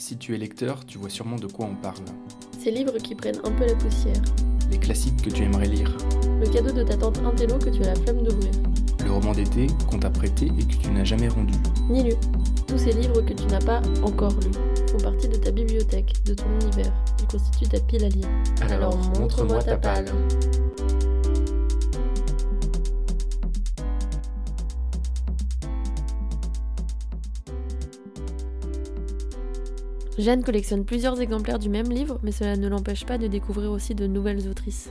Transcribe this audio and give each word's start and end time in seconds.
Si 0.00 0.16
tu 0.16 0.34
es 0.34 0.38
lecteur, 0.38 0.86
tu 0.86 0.96
vois 0.96 1.10
sûrement 1.10 1.36
de 1.36 1.46
quoi 1.46 1.66
on 1.66 1.74
parle. 1.74 2.06
Ces 2.58 2.70
livres 2.70 2.96
qui 2.96 3.14
prennent 3.14 3.38
un 3.44 3.50
peu 3.50 3.66
la 3.66 3.74
poussière. 3.74 4.22
Les 4.70 4.78
classiques 4.78 5.20
que 5.20 5.28
tu 5.28 5.42
aimerais 5.42 5.66
lire. 5.66 5.94
Le 6.40 6.48
cadeau 6.48 6.72
de 6.72 6.82
ta 6.82 6.96
tante 6.96 7.18
Intello 7.18 7.58
que 7.58 7.68
tu 7.68 7.82
as 7.82 7.88
la 7.88 7.94
flemme 7.96 8.22
d'ouvrir. 8.22 8.50
Le 9.04 9.12
roman 9.12 9.32
d'été 9.32 9.66
qu'on 9.90 9.98
t'a 9.98 10.08
prêté 10.08 10.46
et 10.46 10.64
que 10.64 10.74
tu 10.76 10.90
n'as 10.90 11.04
jamais 11.04 11.28
rendu. 11.28 11.52
Ni 11.90 12.02
lu. 12.02 12.14
Tous 12.66 12.78
ces 12.78 12.94
livres 12.94 13.20
que 13.20 13.34
tu 13.34 13.44
n'as 13.48 13.60
pas 13.60 13.82
encore 14.02 14.32
lus 14.40 14.90
font 14.90 15.04
partie 15.04 15.28
de 15.28 15.36
ta 15.36 15.50
bibliothèque, 15.50 16.14
de 16.24 16.32
ton 16.32 16.46
univers. 16.62 16.94
Ils 17.20 17.26
constituent 17.26 17.68
ta 17.68 17.80
pile 17.80 18.04
à 18.04 18.08
lire. 18.08 18.28
Alors, 18.70 18.96
montre-moi 19.18 19.62
ta 19.62 19.76
palle. 19.76 20.06
Jeanne 30.20 30.42
collectionne 30.44 30.84
plusieurs 30.84 31.20
exemplaires 31.20 31.58
du 31.58 31.68
même 31.68 31.90
livre, 31.90 32.18
mais 32.22 32.32
cela 32.32 32.56
ne 32.56 32.68
l'empêche 32.68 33.04
pas 33.04 33.18
de 33.18 33.26
découvrir 33.26 33.70
aussi 33.70 33.94
de 33.94 34.06
nouvelles 34.06 34.48
autrices. 34.48 34.88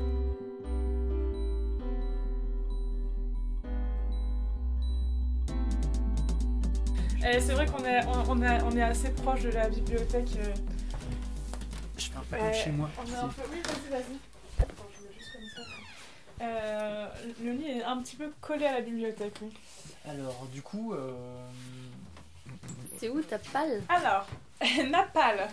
Et 7.27 7.39
c'est 7.39 7.53
vrai 7.53 7.65
qu'on 7.67 7.83
est, 7.83 8.03
on, 8.05 8.31
on 8.31 8.41
est, 8.41 8.61
on 8.63 8.75
est 8.75 8.81
assez 8.81 9.09
proche 9.11 9.41
de 9.41 9.49
la 9.49 9.69
bibliothèque. 9.69 10.29
euh, 10.37 10.53
Je 11.97 12.05
fais 12.05 12.17
un 12.17 12.21
peu 12.21 12.35
euh, 12.37 12.53
chez 12.53 12.71
moi. 12.71 12.89
On 12.97 13.05
est 13.11 13.15
un 13.15 13.27
peu... 13.27 13.41
Oui, 13.51 13.59
vas-y, 13.63 13.91
vas-y. 13.91 14.17
Attends, 14.59 14.73
je 14.97 15.03
mets 15.05 15.13
juste 15.17 15.33
comme 15.33 15.43
ça. 15.55 16.45
Euh, 16.45 17.07
le 17.43 17.51
lit 17.51 17.67
est 17.67 17.83
un 17.83 17.97
petit 18.01 18.15
peu 18.15 18.31
collé 18.41 18.65
à 18.65 18.71
la 18.71 18.81
bibliothèque, 18.81 19.33
oui. 19.41 19.51
Alors, 20.09 20.47
du 20.51 20.61
coup, 20.61 20.93
euh, 20.93 21.11
C'est 22.97 23.09
où 23.09 23.21
ta 23.21 23.37
palle? 23.37 23.81
Alors, 23.89 24.25
ma 24.89 25.03
palle. 25.03 25.47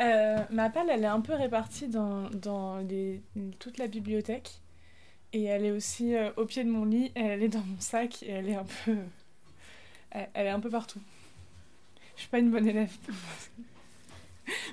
Euh, 0.00 0.38
ma 0.50 0.70
palle, 0.70 0.88
elle 0.90 1.04
est 1.04 1.06
un 1.08 1.20
peu 1.20 1.34
répartie 1.34 1.88
dans, 1.88 2.28
dans 2.30 2.78
les- 2.78 3.20
toute 3.58 3.78
la 3.78 3.86
bibliothèque. 3.86 4.60
Et 5.34 5.44
elle 5.44 5.64
est 5.64 5.70
aussi 5.70 6.14
euh, 6.14 6.30
au 6.36 6.44
pied 6.44 6.62
de 6.64 6.70
mon 6.70 6.84
lit, 6.84 7.10
elle 7.14 7.42
est 7.42 7.48
dans 7.48 7.60
mon 7.64 7.80
sac, 7.80 8.22
et 8.22 8.30
elle 8.30 8.48
est 8.48 8.54
un 8.56 8.66
peu... 8.84 8.96
Elle, 10.10 10.28
elle 10.34 10.46
est 10.46 10.50
un 10.50 10.60
peu 10.60 10.68
partout. 10.70 11.00
Je 12.16 12.20
suis 12.22 12.28
pas 12.30 12.38
une 12.38 12.50
bonne 12.50 12.68
élève 12.68 12.92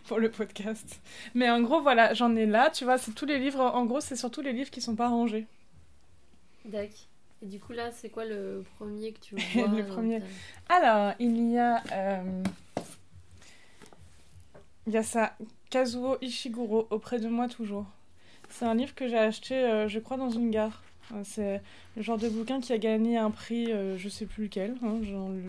pour 0.06 0.20
le 0.20 0.30
podcast. 0.32 1.00
Mais 1.34 1.50
en 1.50 1.62
gros, 1.62 1.82
voilà, 1.82 2.14
j'en 2.14 2.36
ai 2.36 2.46
là, 2.46 2.70
tu 2.72 2.84
vois, 2.84 2.98
c'est 2.98 3.12
tous 3.14 3.26
les 3.26 3.40
livres, 3.40 3.62
en 3.62 3.86
gros, 3.86 4.02
c'est 4.02 4.16
surtout 4.18 4.42
les 4.42 4.52
livres 4.52 4.70
qui 4.70 4.82
sont 4.82 4.96
pas 4.96 5.08
rangés. 5.08 5.46
D'accord. 6.66 6.90
Et 7.42 7.46
du 7.46 7.58
coup 7.58 7.72
là, 7.72 7.90
c'est 7.94 8.10
quoi 8.10 8.26
le 8.26 8.66
premier 8.78 9.14
que 9.14 9.20
tu 9.22 9.36
vois 9.54 9.68
Le 9.68 9.86
premier. 9.86 10.20
ta- 10.20 10.76
Alors, 10.76 11.14
il 11.20 11.52
y 11.54 11.58
a. 11.58 11.82
Il 14.90 14.94
y 14.94 14.98
a 14.98 15.04
ça, 15.04 15.38
Kazuo 15.70 16.18
Ishiguro, 16.20 16.88
auprès 16.90 17.20
de 17.20 17.28
moi 17.28 17.48
toujours. 17.48 17.86
C'est 18.50 18.66
un 18.66 18.74
livre 18.74 18.96
que 18.96 19.08
j'ai 19.08 19.20
acheté, 19.20 19.54
euh, 19.54 19.88
je 19.88 20.00
crois, 20.00 20.18
dans 20.18 20.32
une 20.32 20.50
gare. 20.50 20.82
Euh, 21.14 21.22
C'est 21.24 21.62
le 21.96 22.02
genre 22.02 22.18
de 22.18 22.28
bouquin 22.28 22.60
qui 22.60 22.74
a 22.74 22.80
gagné 22.80 23.16
un 23.16 23.30
prix, 23.30 23.72
euh, 23.72 24.00
je 24.00 24.10
sais 24.10 24.26
plus 24.26 24.46
lequel, 24.46 24.74
hein, 24.82 25.00
genre 25.04 25.30
le 25.30 25.44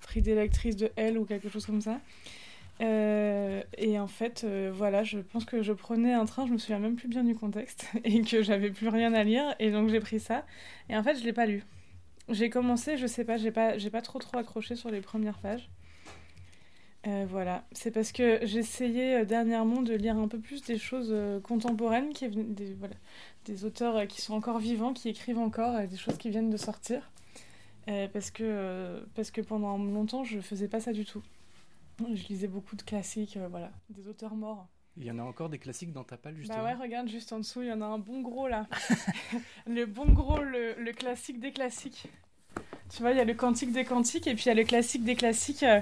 prix 0.00 0.22
d'électrice 0.22 0.74
de 0.74 0.90
L 0.96 1.18
ou 1.18 1.24
quelque 1.24 1.48
chose 1.48 1.64
comme 1.66 1.80
ça. 1.80 2.00
Euh, 2.80 3.62
et 3.78 3.96
en 4.00 4.08
fait, 4.08 4.44
voilà, 4.72 5.04
je 5.04 5.20
pense 5.20 5.44
que 5.44 5.62
je 5.62 5.72
prenais 5.72 6.12
un 6.12 6.24
train, 6.24 6.44
je 6.44 6.52
me 6.52 6.58
souviens 6.58 6.80
même 6.80 6.96
plus 6.96 7.06
bien 7.06 7.22
du 7.22 7.36
contexte, 7.36 7.86
et 8.02 8.22
que 8.22 8.42
j'avais 8.42 8.70
plus 8.70 8.88
rien 8.88 9.14
à 9.14 9.22
lire, 9.22 9.54
et 9.60 9.70
donc 9.70 9.88
j'ai 9.88 10.00
pris 10.00 10.18
ça. 10.18 10.44
Et 10.88 10.96
en 10.96 11.04
fait, 11.04 11.14
je 11.16 11.22
l'ai 11.22 11.32
pas 11.32 11.46
lu. 11.46 11.62
J'ai 12.28 12.50
commencé, 12.50 12.96
je 12.96 13.06
sais 13.06 13.24
pas, 13.24 13.36
j'ai 13.36 13.52
pas, 13.52 13.78
j'ai 13.78 13.90
pas 13.90 14.02
trop 14.02 14.18
trop 14.18 14.36
accroché 14.36 14.74
sur 14.74 14.90
les 14.90 15.00
premières 15.00 15.38
pages. 15.38 15.70
Euh, 17.06 17.26
voilà, 17.28 17.64
c'est 17.72 17.90
parce 17.90 18.12
que 18.12 18.40
j'essayais 18.46 19.20
euh, 19.20 19.24
dernièrement 19.26 19.82
de 19.82 19.92
lire 19.92 20.16
un 20.16 20.26
peu 20.26 20.38
plus 20.38 20.62
des 20.62 20.78
choses 20.78 21.10
euh, 21.10 21.38
contemporaines, 21.38 22.14
qui, 22.14 22.28
des, 22.28 22.72
voilà, 22.74 22.94
des 23.44 23.66
auteurs 23.66 24.06
qui 24.06 24.22
sont 24.22 24.34
encore 24.34 24.58
vivants, 24.58 24.94
qui 24.94 25.10
écrivent 25.10 25.38
encore, 25.38 25.86
des 25.86 25.96
choses 25.98 26.16
qui 26.16 26.30
viennent 26.30 26.50
de 26.50 26.56
sortir. 26.56 27.10
Euh, 27.88 28.08
parce, 28.08 28.30
que, 28.30 28.42
euh, 28.42 29.00
parce 29.14 29.30
que 29.30 29.42
pendant 29.42 29.76
longtemps, 29.76 30.24
je 30.24 30.40
faisais 30.40 30.68
pas 30.68 30.80
ça 30.80 30.92
du 30.92 31.04
tout. 31.04 31.22
Je 32.00 32.26
lisais 32.28 32.48
beaucoup 32.48 32.76
de 32.76 32.82
classiques, 32.82 33.38
voilà, 33.50 33.70
des 33.90 34.08
auteurs 34.08 34.34
morts. 34.34 34.66
il 34.96 35.04
y 35.04 35.10
en 35.10 35.18
a 35.18 35.22
encore 35.22 35.50
des 35.50 35.58
classiques 35.58 35.92
dans 35.92 36.04
ta 36.04 36.16
palle, 36.16 36.36
justement. 36.36 36.58
Bah 36.58 36.64
ouais, 36.64 36.74
regarde 36.74 37.08
juste 37.08 37.32
en 37.32 37.38
dessous, 37.38 37.62
il 37.62 37.68
y 37.68 37.72
en 37.72 37.82
a 37.82 37.86
un 37.86 37.98
bon 37.98 38.22
gros 38.22 38.48
là. 38.48 38.66
le 39.66 39.84
bon 39.84 40.06
gros, 40.06 40.42
le, 40.42 40.74
le 40.80 40.92
classique 40.92 41.38
des 41.38 41.52
classiques. 41.52 42.08
Tu 42.94 43.02
vois, 43.02 43.10
il 43.10 43.16
y 43.16 43.20
a 43.20 43.24
le 43.24 43.34
cantique 43.34 43.72
des 43.72 43.84
cantiques 43.84 44.26
et 44.26 44.34
puis 44.34 44.44
il 44.44 44.48
y 44.48 44.52
a 44.52 44.54
le 44.54 44.64
classique 44.64 45.04
des 45.04 45.16
classiques 45.16 45.64
euh, 45.64 45.80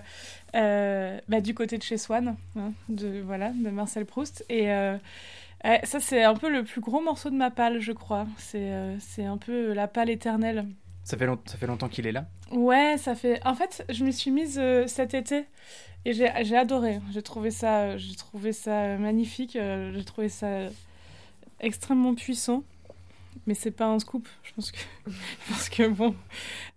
euh, 0.54 1.18
bah, 1.28 1.40
du 1.42 1.54
côté 1.54 1.76
de 1.76 1.82
chez 1.82 1.98
Swann, 1.98 2.36
hein, 2.56 2.72
de, 2.88 3.20
voilà, 3.20 3.50
de 3.50 3.68
Marcel 3.70 4.06
Proust. 4.06 4.44
Et 4.48 4.70
euh, 4.72 4.96
ça, 5.84 6.00
c'est 6.00 6.22
un 6.22 6.34
peu 6.34 6.48
le 6.50 6.64
plus 6.64 6.80
gros 6.80 7.02
morceau 7.02 7.28
de 7.28 7.36
ma 7.36 7.50
palle, 7.50 7.80
je 7.80 7.92
crois. 7.92 8.26
C'est 8.38 8.72
euh, 8.72 8.96
un 9.18 9.36
peu 9.36 9.72
la 9.74 9.88
palle 9.88 10.08
éternelle. 10.08 10.66
Ça 11.04 11.18
fait, 11.18 11.26
long- 11.26 11.38
ça 11.44 11.58
fait 11.58 11.66
longtemps 11.66 11.88
qu'il 11.88 12.06
est 12.06 12.12
là? 12.12 12.26
Ouais, 12.50 12.96
ça 12.98 13.14
fait. 13.14 13.44
En 13.46 13.54
fait, 13.54 13.84
je 13.90 14.04
me 14.04 14.10
suis 14.10 14.30
mise 14.30 14.60
cet 14.86 15.14
été 15.14 15.44
et 16.04 16.12
j'ai 16.14 16.56
adoré. 16.56 17.00
J'ai 17.12 17.22
trouvé 17.22 17.50
ça, 17.50 17.96
j'ai 17.98 18.14
trouvé 18.14 18.52
ça 18.52 18.96
magnifique. 18.98 19.52
j'ai 19.52 20.04
trouvé 20.04 20.28
ça 20.28 20.68
extrêmement 21.60 22.14
puissant. 22.14 22.62
Mais 23.46 23.54
c'est 23.54 23.70
pas 23.72 23.86
un 23.86 23.98
scoop, 23.98 24.28
je 24.42 24.52
pense 24.54 24.70
que 24.70 24.78
parce 25.48 25.68
que 25.68 25.88
bon. 25.88 26.14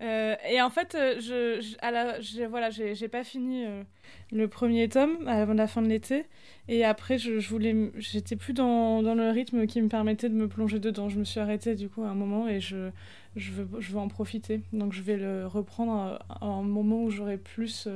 Euh, 0.01 0.35
et 0.49 0.61
en 0.61 0.69
fait, 0.69 0.95
euh, 0.95 1.15
je, 1.19 1.61
je- 1.61 2.45
voilà, 2.47 2.69
j'ai 2.69 3.07
pas 3.07 3.23
fini 3.23 3.65
euh, 3.65 3.83
le 4.31 4.47
premier 4.47 4.89
tome 4.89 5.27
avant 5.27 5.53
la 5.53 5.67
fin 5.67 5.81
de 5.81 5.87
l'été. 5.87 6.25
Et 6.67 6.83
après, 6.83 7.17
je, 7.19 7.33
voulais, 7.47 7.91
j'étais 7.97 8.35
plus 8.35 8.53
dans, 8.53 9.03
dans 9.03 9.15
le 9.15 9.29
rythme 9.29 9.67
qui 9.67 9.81
me 9.81 9.89
permettait 9.89 10.29
de 10.29 10.33
me 10.33 10.47
plonger 10.47 10.79
dedans. 10.79 11.09
Je 11.09 11.19
me 11.19 11.23
suis 11.23 11.39
arrêtée 11.39 11.75
du 11.75 11.89
coup 11.89 12.03
à 12.03 12.07
un 12.09 12.15
moment 12.15 12.47
et 12.47 12.59
je, 12.59 12.89
je 13.35 13.51
veux, 13.51 13.67
je 13.79 13.91
veux 13.91 13.99
en 13.99 14.07
profiter. 14.07 14.61
Donc 14.73 14.93
je 14.93 15.01
vais 15.01 15.17
le 15.17 15.45
reprendre 15.47 16.19
à, 16.29 16.45
un 16.45 16.63
moment 16.63 17.03
où 17.03 17.11
j'aurai 17.11 17.37
plus 17.37 17.87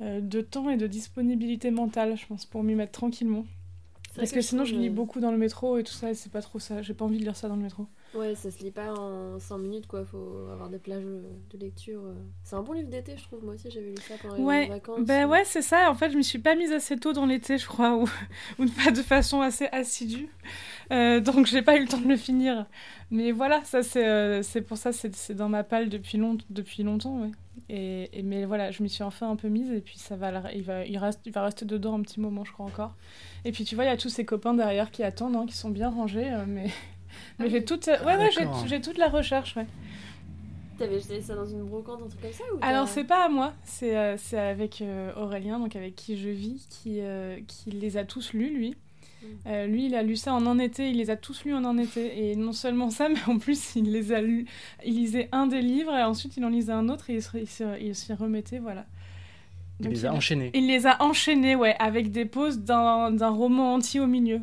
de 0.00 0.40
temps 0.40 0.70
et 0.70 0.76
de 0.76 0.86
disponibilité 0.86 1.70
mentale, 1.70 2.16
je 2.16 2.26
pense, 2.26 2.46
pour 2.46 2.62
m'y 2.62 2.74
mettre 2.74 2.92
tranquillement. 2.92 3.44
Parce 4.16 4.32
que, 4.32 4.40
sinon, 4.40 4.64
je 4.64 4.74
lis 4.74 4.88
euh, 4.88 4.92
beaucoup 4.92 5.20
dans 5.20 5.30
le 5.30 5.38
métro 5.38 5.78
et 5.78 5.84
tout 5.84 5.92
ça, 5.92 6.10
et 6.10 6.14
c'est 6.14 6.32
pas 6.32 6.42
trop 6.42 6.58
ça. 6.58 6.82
J'ai 6.82 6.94
pas 6.94 7.04
envie 7.04 7.18
de 7.18 7.24
lire 7.24 7.36
ça 7.36 7.48
dans 7.48 7.56
le 7.56 7.62
métro. 7.62 7.86
Ouais, 8.14 8.34
ça 8.34 8.50
se 8.50 8.58
lit 8.58 8.72
pas 8.72 8.92
en 8.92 9.38
5 9.38 9.58
minutes 9.58 9.86
quoi, 9.86 10.04
faut 10.04 10.48
avoir 10.52 10.68
des 10.68 10.78
plages 10.78 11.04
de 11.04 11.58
lecture. 11.58 12.00
euh. 12.04 12.14
C'est 12.42 12.56
un 12.56 12.62
bon 12.62 12.72
livre 12.72 12.88
d'été, 12.88 13.16
je 13.16 13.22
trouve. 13.22 13.44
Moi 13.44 13.54
aussi, 13.54 13.70
j'avais 13.70 13.90
lu 13.90 13.94
ça 13.98 14.14
pendant 14.20 14.34
les 14.34 14.42
Ouais, 14.42 14.66
vacances. 14.66 15.00
Ben 15.02 15.26
euh. 15.26 15.30
ouais, 15.30 15.44
c'est 15.44 15.62
ça. 15.62 15.88
En 15.90 15.94
fait, 15.94 16.10
je 16.10 16.16
m'y 16.16 16.24
suis 16.24 16.40
pas 16.40 16.56
mise 16.56 16.72
assez 16.72 16.96
tôt 16.96 17.12
dans 17.12 17.24
l'été, 17.26 17.56
je 17.56 17.66
crois, 17.66 17.94
ou, 17.96 18.08
ou 18.58 18.66
pas 18.84 18.90
de 18.90 19.00
façon 19.02 19.42
assez 19.42 19.66
assidue. 19.70 20.28
Euh, 20.90 21.20
donc, 21.20 21.46
j'ai 21.46 21.62
pas 21.62 21.76
eu 21.76 21.82
le 21.82 21.88
temps 21.88 22.00
de 22.00 22.08
le 22.08 22.16
finir. 22.16 22.66
Mais 23.12 23.30
voilà, 23.30 23.62
ça 23.64 23.82
c'est 23.84 24.06
euh, 24.06 24.42
pour 24.66 24.76
ça, 24.76 24.92
c'est 24.92 25.14
c'est 25.14 25.34
dans 25.34 25.48
ma 25.48 25.62
palle 25.62 25.88
depuis, 25.88 26.18
long, 26.18 26.36
depuis 26.50 26.82
longtemps, 26.82 27.20
ouais. 27.22 27.30
Et, 27.68 28.18
et- 28.18 28.22
mais 28.22 28.44
voilà, 28.44 28.70
je 28.70 28.82
m'y 28.82 28.88
suis 28.90 29.02
enfin 29.04 29.30
un 29.30 29.36
peu 29.36 29.48
mise 29.48 29.70
et 29.70 29.80
puis 29.80 29.98
ça 29.98 30.16
va, 30.16 30.52
il 30.52 30.62
va, 30.62 30.84
il 30.84 30.98
reste, 30.98 31.20
il 31.26 31.32
va 31.32 31.44
rester 31.44 31.64
dedans 31.64 31.94
un 31.98 32.02
petit 32.02 32.20
moment, 32.20 32.44
je 32.44 32.52
crois 32.52 32.66
encore. 32.66 32.94
Et 33.44 33.52
puis 33.52 33.64
tu 33.64 33.74
vois, 33.74 33.84
il 33.84 33.88
y 33.88 33.90
a 33.90 33.96
tous 33.96 34.08
ces 34.08 34.24
copains 34.24 34.54
derrière 34.54 34.90
qui 34.90 35.02
attendent, 35.02 35.36
hein, 35.36 35.46
qui 35.46 35.56
sont 35.56 35.70
bien 35.70 35.90
rangés, 35.90 36.32
euh, 36.32 36.44
mais, 36.46 36.66
mais 37.38 37.50
j'ai 37.50 37.64
toute, 37.64 37.86
ouais, 37.86 38.16
ouais, 38.16 38.30
j'ai 38.66 38.80
toute 38.80 38.98
la 38.98 39.08
recherche, 39.08 39.56
ouais. 39.56 39.66
T'avais 40.78 40.98
jeté 40.98 41.20
ça 41.20 41.34
dans 41.34 41.44
une 41.44 41.62
brocante, 41.64 42.00
un 42.02 42.08
truc 42.08 42.22
comme 42.22 42.32
ça 42.32 42.44
ou 42.54 42.58
Alors 42.62 42.88
c'est 42.88 43.04
pas 43.04 43.26
à 43.26 43.28
moi, 43.28 43.52
c'est 43.64 43.98
euh, 43.98 44.16
c'est 44.16 44.38
avec 44.38 44.80
euh, 44.80 45.12
Aurélien, 45.14 45.58
donc 45.58 45.76
avec 45.76 45.94
qui 45.94 46.16
je 46.16 46.30
vis, 46.30 46.66
qui, 46.70 47.00
euh, 47.00 47.38
qui 47.46 47.70
les 47.70 47.98
a 47.98 48.04
tous 48.04 48.32
lus 48.32 48.48
lui. 48.48 48.76
Euh, 49.46 49.66
lui 49.66 49.86
il 49.86 49.94
a 49.94 50.02
lu 50.02 50.16
ça 50.16 50.32
en 50.34 50.46
un 50.46 50.58
été, 50.58 50.90
il 50.90 50.96
les 50.96 51.10
a 51.10 51.16
tous 51.16 51.44
lus 51.44 51.54
en 51.54 51.64
un 51.64 51.76
été. 51.78 52.30
Et 52.30 52.36
non 52.36 52.52
seulement 52.52 52.90
ça, 52.90 53.08
mais 53.10 53.22
en 53.26 53.38
plus 53.38 53.74
il 53.76 53.90
les 53.92 54.12
a 54.12 54.20
lus, 54.20 54.46
il 54.84 54.94
lisait 54.96 55.28
un 55.32 55.46
des 55.46 55.60
livres 55.62 55.94
et 55.94 56.02
ensuite 56.02 56.36
il 56.36 56.44
en 56.44 56.48
lisait 56.48 56.72
un 56.72 56.88
autre 56.88 57.10
et 57.10 57.14
il 57.16 57.22
se- 57.22 57.36
il 57.38 57.48
se- 57.48 57.80
il 57.80 57.94
s'y 57.94 58.12
remettait, 58.14 58.58
voilà. 58.58 58.86
Il 59.80 59.88
les 59.88 60.04
a 60.04 60.12
enchaînés. 60.12 60.50
il 60.54 60.66
les 60.66 60.86
a 60.86 61.02
enchaînés, 61.02 61.54
ouais, 61.56 61.74
avec 61.78 62.10
des 62.12 62.26
pauses 62.26 62.58
d'un 62.58 63.28
roman 63.30 63.74
entier 63.74 63.98
au 64.00 64.06
milieu, 64.06 64.40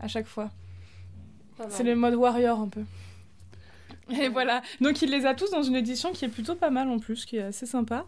à 0.00 0.08
chaque 0.08 0.26
fois. 0.26 0.50
C'est 1.68 1.84
le 1.84 1.94
mode 1.94 2.14
warrior 2.14 2.58
un 2.60 2.68
peu. 2.68 2.82
Et 4.10 4.28
voilà. 4.28 4.62
Donc 4.80 5.02
il 5.02 5.10
les 5.10 5.26
a 5.26 5.34
tous 5.34 5.50
dans 5.50 5.62
une 5.62 5.76
édition 5.76 6.10
qui 6.12 6.24
est 6.24 6.28
plutôt 6.28 6.56
pas 6.56 6.70
mal 6.70 6.88
en 6.88 6.98
plus, 6.98 7.24
qui 7.24 7.36
est 7.36 7.42
assez 7.42 7.66
sympa. 7.66 8.06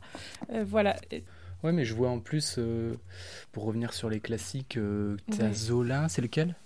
Euh, 0.53 0.65
voilà. 0.67 0.97
Et- 1.13 1.23
Ouais, 1.62 1.73
mais 1.73 1.85
je 1.85 1.94
vois 1.94 2.11
en 2.11 2.19
plus, 2.20 2.56
euh, 2.59 2.94
pour 3.53 3.64
revenir 3.64 3.93
sur 3.93 4.11
les 4.11 4.20
classiques, 4.20 4.76
euh, 4.76 5.17
t'as. 5.31 5.53
Zola, 5.53 6.09
c'est 6.09 6.23
lequel? 6.23 6.56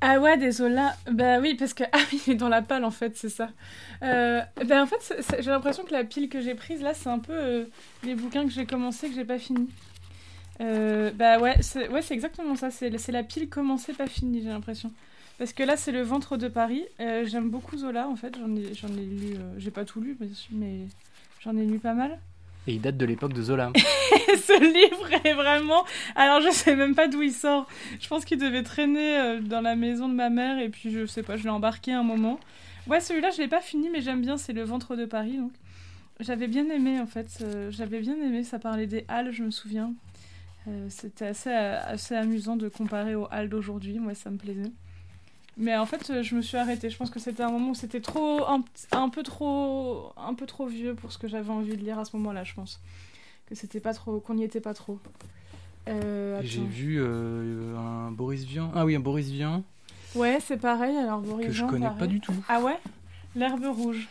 Ah 0.00 0.18
ouais, 0.18 0.36
désolé. 0.36 0.82
Bah 1.10 1.38
oui, 1.40 1.54
parce 1.54 1.74
que 1.74 1.84
ah 1.92 1.98
oui, 2.12 2.22
il 2.26 2.32
est 2.32 2.36
dans 2.36 2.48
la 2.48 2.62
pile 2.62 2.84
en 2.84 2.90
fait, 2.90 3.16
c'est 3.16 3.28
ça. 3.28 3.50
Euh, 4.02 4.40
ben 4.66 4.82
en 4.82 4.86
fait, 4.86 5.14
j'ai 5.40 5.50
l'impression 5.50 5.84
que 5.84 5.92
la 5.92 6.04
pile 6.04 6.28
que 6.28 6.40
j'ai 6.40 6.54
prise 6.54 6.82
là, 6.82 6.94
c'est 6.94 7.08
un 7.08 7.18
peu 7.20 7.32
euh, 7.32 7.64
les 8.02 8.14
bouquins 8.14 8.44
que 8.44 8.50
j'ai 8.50 8.66
commencé 8.66 9.08
que 9.08 9.14
j'ai 9.14 9.24
pas 9.24 9.38
fini. 9.38 9.68
Euh, 10.60 11.10
bah 11.12 11.38
ouais, 11.40 11.56
c'est 11.60 11.88
ouais, 11.88 12.00
exactement 12.10 12.56
ça. 12.56 12.70
C'est 12.70 12.90
la 13.08 13.22
pile 13.22 13.48
commencée 13.48 13.92
pas 13.94 14.06
finie, 14.06 14.42
j'ai 14.42 14.48
l'impression. 14.48 14.92
Parce 15.38 15.52
que 15.52 15.62
là, 15.62 15.76
c'est 15.76 15.92
le 15.92 16.02
ventre 16.02 16.36
de 16.36 16.48
Paris. 16.48 16.84
Euh, 17.00 17.24
J'aime 17.26 17.50
beaucoup 17.50 17.78
Zola 17.78 18.08
en 18.08 18.16
fait. 18.16 18.36
J'en 18.38 18.54
ai, 18.56 19.00
ai 19.00 19.06
lu. 19.06 19.36
j'ai 19.58 19.70
pas 19.70 19.84
tout 19.84 20.00
lu, 20.00 20.16
mais, 20.20 20.28
mais 20.52 20.86
j'en 21.40 21.56
ai 21.56 21.64
lu 21.64 21.78
pas 21.78 21.94
mal. 21.94 22.18
Et 22.66 22.74
il 22.74 22.80
date 22.80 22.96
de 22.96 23.04
l'époque 23.06 23.32
de 23.32 23.42
Zola. 23.42 23.72
ce 23.76 24.60
livre 24.62 25.26
est 25.26 25.34
vraiment. 25.34 25.84
Alors, 26.14 26.40
je 26.40 26.50
sais 26.50 26.76
même 26.76 26.94
pas 26.94 27.08
d'où 27.08 27.22
il 27.22 27.32
sort. 27.32 27.66
Je 28.00 28.06
pense 28.08 28.24
qu'il 28.24 28.38
devait 28.38 28.62
traîner 28.62 29.18
euh, 29.18 29.40
dans 29.40 29.60
la 29.60 29.74
maison 29.74 30.08
de 30.08 30.14
ma 30.14 30.30
mère 30.30 30.58
et 30.60 30.68
puis 30.68 30.90
je 30.92 31.06
sais 31.06 31.22
pas, 31.24 31.36
je 31.36 31.42
l'ai 31.42 31.50
embarqué 31.50 31.92
un 31.92 32.04
moment. 32.04 32.38
Ouais, 32.86 33.00
celui-là, 33.00 33.30
je 33.30 33.38
l'ai 33.42 33.48
pas 33.48 33.60
fini, 33.60 33.88
mais 33.90 34.00
j'aime 34.00 34.20
bien. 34.20 34.36
C'est 34.36 34.52
Le 34.52 34.62
ventre 34.62 34.94
de 34.94 35.04
Paris. 35.06 35.38
Donc, 35.38 35.50
j'avais 36.20 36.46
bien 36.46 36.68
aimé 36.70 37.00
en 37.00 37.06
fait. 37.06 37.38
euh, 37.42 37.70
j'avais 37.72 37.98
bien 38.00 38.14
aimé. 38.14 38.44
Ça 38.44 38.58
parlait 38.60 38.86
des 38.86 39.04
halles, 39.08 39.32
je 39.32 39.42
me 39.42 39.50
souviens. 39.50 39.92
Euh, 40.68 40.86
C'était 40.88 41.26
assez, 41.26 41.50
assez 41.50 42.14
amusant 42.14 42.54
de 42.56 42.68
comparer 42.68 43.16
aux 43.16 43.26
halles 43.32 43.48
d'aujourd'hui. 43.48 43.98
Moi, 43.98 44.14
ça 44.14 44.30
me 44.30 44.36
plaisait. 44.36 44.70
Mais 45.58 45.76
en 45.76 45.84
fait, 45.86 46.22
je 46.22 46.34
me 46.34 46.40
suis 46.42 46.56
arrêtée. 46.56 46.88
Je 46.90 46.96
pense 46.96 47.10
que 47.10 47.20
c'était 47.20 47.42
un 47.42 47.50
moment 47.50 47.70
où 47.70 47.74
c'était 47.74 48.00
trop, 48.00 48.46
un, 48.48 48.64
un 48.92 49.08
peu 49.10 49.22
trop, 49.22 50.12
un 50.16 50.34
peu 50.34 50.46
trop 50.46 50.66
vieux 50.66 50.94
pour 50.94 51.12
ce 51.12 51.18
que 51.18 51.28
j'avais 51.28 51.50
envie 51.50 51.76
de 51.76 51.82
lire 51.84 51.98
à 51.98 52.04
ce 52.04 52.16
moment-là. 52.16 52.42
Je 52.44 52.54
pense 52.54 52.80
que 53.46 53.54
c'était 53.54 53.80
pas 53.80 53.92
trop, 53.92 54.18
qu'on 54.20 54.34
n'y 54.34 54.44
était 54.44 54.60
pas 54.60 54.72
trop. 54.74 54.98
Euh, 55.88 56.40
J'ai 56.42 56.62
vu 56.64 56.98
euh, 57.00 57.76
un 57.76 58.10
Boris 58.12 58.44
Vian. 58.44 58.70
Ah 58.74 58.84
oui, 58.84 58.94
un 58.96 59.00
Boris 59.00 59.28
Vian 59.28 59.62
Ouais, 60.14 60.38
c'est 60.40 60.56
pareil. 60.58 60.96
Alors 60.96 61.20
Boris 61.20 61.46
que 61.46 61.52
je 61.52 61.58
Vian, 61.58 61.68
connais 61.68 61.86
pareil. 61.86 61.98
pas 61.98 62.06
du 62.06 62.20
tout. 62.20 62.34
Ah 62.48 62.60
ouais? 62.60 62.78
L'herbe 63.34 63.64
rouge. 63.64 64.08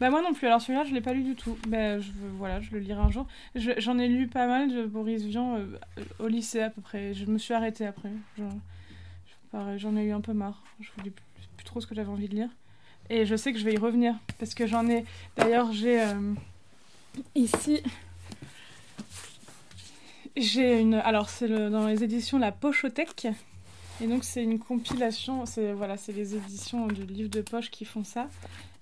Bah 0.00 0.10
moi 0.10 0.22
non 0.22 0.32
plus. 0.32 0.46
Alors 0.48 0.60
celui-là, 0.60 0.84
je 0.84 0.94
l'ai 0.94 1.00
pas 1.00 1.12
lu 1.12 1.22
du 1.22 1.34
tout. 1.36 1.56
Bah 1.68 2.00
je 2.00 2.10
voilà, 2.38 2.60
je 2.60 2.70
le 2.72 2.78
lirai 2.80 3.00
un 3.00 3.10
jour. 3.10 3.26
Je- 3.54 3.72
J'en 3.78 3.98
ai 3.98 4.08
lu 4.08 4.26
pas 4.26 4.46
mal 4.46 4.72
de 4.72 4.86
Boris 4.86 5.22
Vian 5.22 5.56
euh, 5.58 5.78
au 6.18 6.26
lycée 6.26 6.60
à 6.62 6.70
peu 6.70 6.80
près. 6.80 7.14
Je 7.14 7.26
me 7.26 7.38
suis 7.38 7.54
arrêtée 7.54 7.86
après. 7.86 8.10
Je- 8.38 8.42
j'en 9.76 9.96
ai 9.96 10.04
eu 10.04 10.12
un 10.12 10.20
peu 10.20 10.32
marre. 10.32 10.62
Je 10.80 10.88
voulais 10.96 11.10
plus, 11.10 11.48
plus 11.56 11.64
trop 11.64 11.80
ce 11.80 11.86
que 11.86 11.94
j'avais 11.94 12.10
envie 12.10 12.28
de 12.28 12.34
lire. 12.34 12.48
Et 13.10 13.26
je 13.26 13.36
sais 13.36 13.52
que 13.52 13.58
je 13.58 13.64
vais 13.64 13.74
y 13.74 13.78
revenir 13.78 14.14
parce 14.38 14.54
que 14.54 14.66
j'en 14.66 14.88
ai. 14.88 15.04
D'ailleurs, 15.36 15.72
j'ai 15.72 16.00
euh, 16.00 16.34
ici. 17.34 17.82
J'ai 20.36 20.80
une. 20.80 20.94
Alors 20.94 21.28
c'est 21.28 21.48
dans 21.48 21.86
les 21.86 22.04
éditions 22.04 22.38
La 22.38 22.52
Pochothèque. 22.52 23.28
Et 24.00 24.06
donc 24.06 24.24
c'est 24.24 24.42
une 24.42 24.58
compilation, 24.58 25.46
c'est 25.46 25.72
voilà, 25.72 25.96
c'est 25.96 26.12
les 26.12 26.34
éditions 26.34 26.86
de 26.86 27.02
livres 27.02 27.30
de 27.30 27.42
poche 27.42 27.70
qui 27.70 27.84
font 27.84 28.04
ça. 28.04 28.28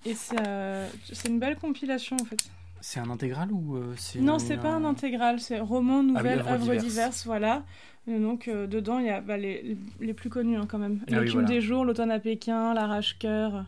Et 0.05 0.15
c'est 0.15 0.47
euh, 0.47 0.89
c'est 1.11 1.27
une 1.27 1.39
belle 1.39 1.57
compilation 1.57 2.15
en 2.19 2.25
fait. 2.25 2.49
C'est 2.81 2.99
un 2.99 3.09
intégral 3.09 3.51
ou 3.51 3.75
euh, 3.77 3.93
c'est 3.97 4.19
Non, 4.19 4.39
c'est 4.39 4.57
pas 4.57 4.69
un 4.73 4.83
intégral, 4.85 5.39
c'est 5.39 5.59
romans, 5.59 6.03
nouvelles, 6.03 6.39
œuvres 6.39 6.51
œuvres 6.51 6.65
diverses. 6.75 6.85
diverses. 6.85 7.25
voilà. 7.25 7.63
Et 8.07 8.17
donc 8.17 8.47
euh, 8.47 8.65
dedans 8.65 8.97
il 8.97 9.05
y 9.05 9.09
a 9.11 9.21
bah, 9.21 9.37
les, 9.37 9.77
les 9.99 10.13
plus 10.13 10.29
connus 10.29 10.57
hein, 10.57 10.65
quand 10.67 10.79
même. 10.79 10.99
Ah 11.03 11.05
oui, 11.11 11.19
L'écume 11.19 11.31
voilà. 11.41 11.47
des 11.47 11.61
jours, 11.61 11.85
l'automne 11.85 12.09
à 12.11 12.19
Pékin, 12.19 12.73
l'arrache-cœur, 12.73 13.65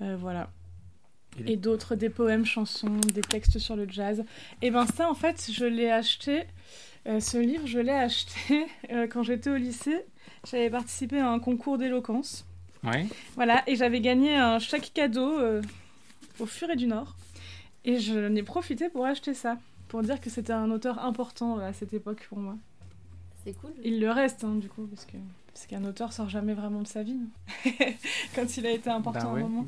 euh, 0.00 0.16
voilà. 0.18 0.50
Et 1.38 1.42
les- 1.42 1.52
Et 1.52 1.56
d'autres, 1.56 1.94
des 1.96 2.08
poèmes, 2.10 2.44
chansons, 2.46 2.96
des 3.12 3.20
textes 3.20 3.58
sur 3.58 3.74
le 3.76 3.88
jazz. 3.88 4.24
Et 4.62 4.70
ben 4.70 4.86
ça 4.86 5.10
en 5.10 5.14
fait, 5.14 5.50
je 5.52 5.64
l'ai 5.64 5.90
acheté. 5.90 6.44
euh, 7.06 7.18
ce 7.20 7.38
livre, 7.38 7.66
je 7.66 7.78
l'ai 7.80 7.90
acheté 7.92 8.66
euh, 8.92 9.06
quand 9.08 9.22
j'étais 9.24 9.50
au 9.50 9.56
lycée. 9.56 10.04
J'avais 10.48 10.70
participé 10.70 11.18
à 11.18 11.28
un 11.30 11.40
concours 11.40 11.78
d'éloquence. 11.78 12.46
Ouais. 12.84 13.06
Voilà, 13.34 13.64
et 13.66 13.74
j'avais 13.74 14.00
gagné 14.00 14.36
un 14.36 14.60
chèque 14.60 14.92
cadeau 14.94 15.36
euh, 15.38 15.60
au 16.38 16.46
Furet 16.46 16.76
du 16.76 16.86
Nord. 16.86 17.16
Et 17.84 17.98
je 17.98 18.18
n'ai 18.28 18.42
profité 18.42 18.88
pour 18.88 19.06
acheter 19.06 19.34
ça, 19.34 19.56
pour 19.88 20.02
dire 20.02 20.20
que 20.20 20.30
c'était 20.30 20.52
un 20.52 20.70
auteur 20.70 21.04
important 21.04 21.58
euh, 21.58 21.68
à 21.68 21.72
cette 21.72 21.92
époque 21.94 22.26
pour 22.28 22.38
moi. 22.38 22.56
C'est 23.44 23.52
cool. 23.60 23.70
Il 23.84 24.00
le 24.00 24.10
reste, 24.10 24.44
hein, 24.44 24.56
du 24.56 24.68
coup, 24.68 24.86
parce 24.86 25.04
que 25.04 25.16
parce 25.54 25.66
qu'un 25.66 25.84
auteur 25.84 26.12
sort 26.12 26.28
jamais 26.28 26.54
vraiment 26.54 26.82
de 26.82 26.86
sa 26.86 27.02
vie. 27.02 27.18
Quand 28.36 28.56
il 28.56 28.66
a 28.66 28.70
été 28.70 28.90
important 28.90 29.30
à 29.30 29.34
ouais. 29.34 29.40
un 29.40 29.48
moment. 29.48 29.66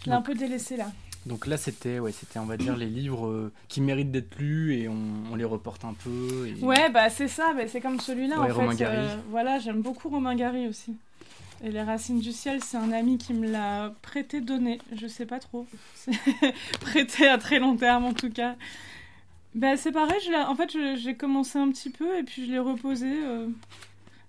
Je 0.00 0.06
l'ai 0.06 0.12
un 0.12 0.22
peu 0.22 0.34
délaissé 0.34 0.76
là. 0.76 0.86
Donc 1.26 1.46
là, 1.46 1.56
c'était, 1.56 1.98
ouais, 2.00 2.12
c'était, 2.12 2.38
on 2.40 2.46
va 2.46 2.56
dire, 2.56 2.76
les 2.76 2.86
livres 2.86 3.26
euh, 3.26 3.52
qui 3.68 3.80
méritent 3.80 4.10
d'être 4.10 4.36
lus 4.38 4.74
et 4.74 4.88
on, 4.88 4.96
on 5.32 5.36
les 5.36 5.44
reporte 5.44 5.84
un 5.84 5.94
peu. 5.94 6.48
Et... 6.48 6.64
Ouais, 6.64 6.90
bah 6.90 7.10
c'est 7.10 7.28
ça, 7.28 7.52
bah, 7.54 7.62
c'est 7.68 7.80
comme 7.80 8.00
celui-là 8.00 8.40
Ouais, 8.40 8.50
en 8.50 8.54
Romain 8.54 8.70
fait. 8.72 8.78
Gary. 8.78 8.96
euh, 8.98 9.16
voilà, 9.30 9.58
j'aime 9.60 9.82
beaucoup 9.82 10.08
Romain 10.08 10.34
Gary 10.34 10.66
aussi. 10.66 10.96
Et 11.64 11.70
Les 11.70 11.82
Racines 11.82 12.18
du 12.20 12.32
Ciel, 12.32 12.62
c'est 12.62 12.76
un 12.76 12.90
ami 12.92 13.18
qui 13.18 13.32
me 13.34 13.48
l'a 13.48 13.94
prêté 14.02 14.40
donné, 14.40 14.80
je 14.96 15.06
sais 15.06 15.26
pas 15.26 15.38
trop. 15.38 15.66
Prêté 16.80 17.28
à 17.28 17.38
très 17.38 17.60
long 17.60 17.76
terme 17.76 18.04
en 18.04 18.12
tout 18.14 18.30
cas. 18.30 18.56
Bah 19.54 19.76
c'est 19.76 19.92
pareil, 19.92 20.18
je 20.24 20.32
en 20.48 20.56
fait 20.56 20.70
j'ai 20.96 21.14
commencé 21.14 21.58
un 21.58 21.70
petit 21.70 21.90
peu 21.90 22.18
et 22.18 22.22
puis 22.24 22.46
je 22.46 22.50
l'ai 22.50 22.58
reposé. 22.58 23.06
euh, 23.08 23.48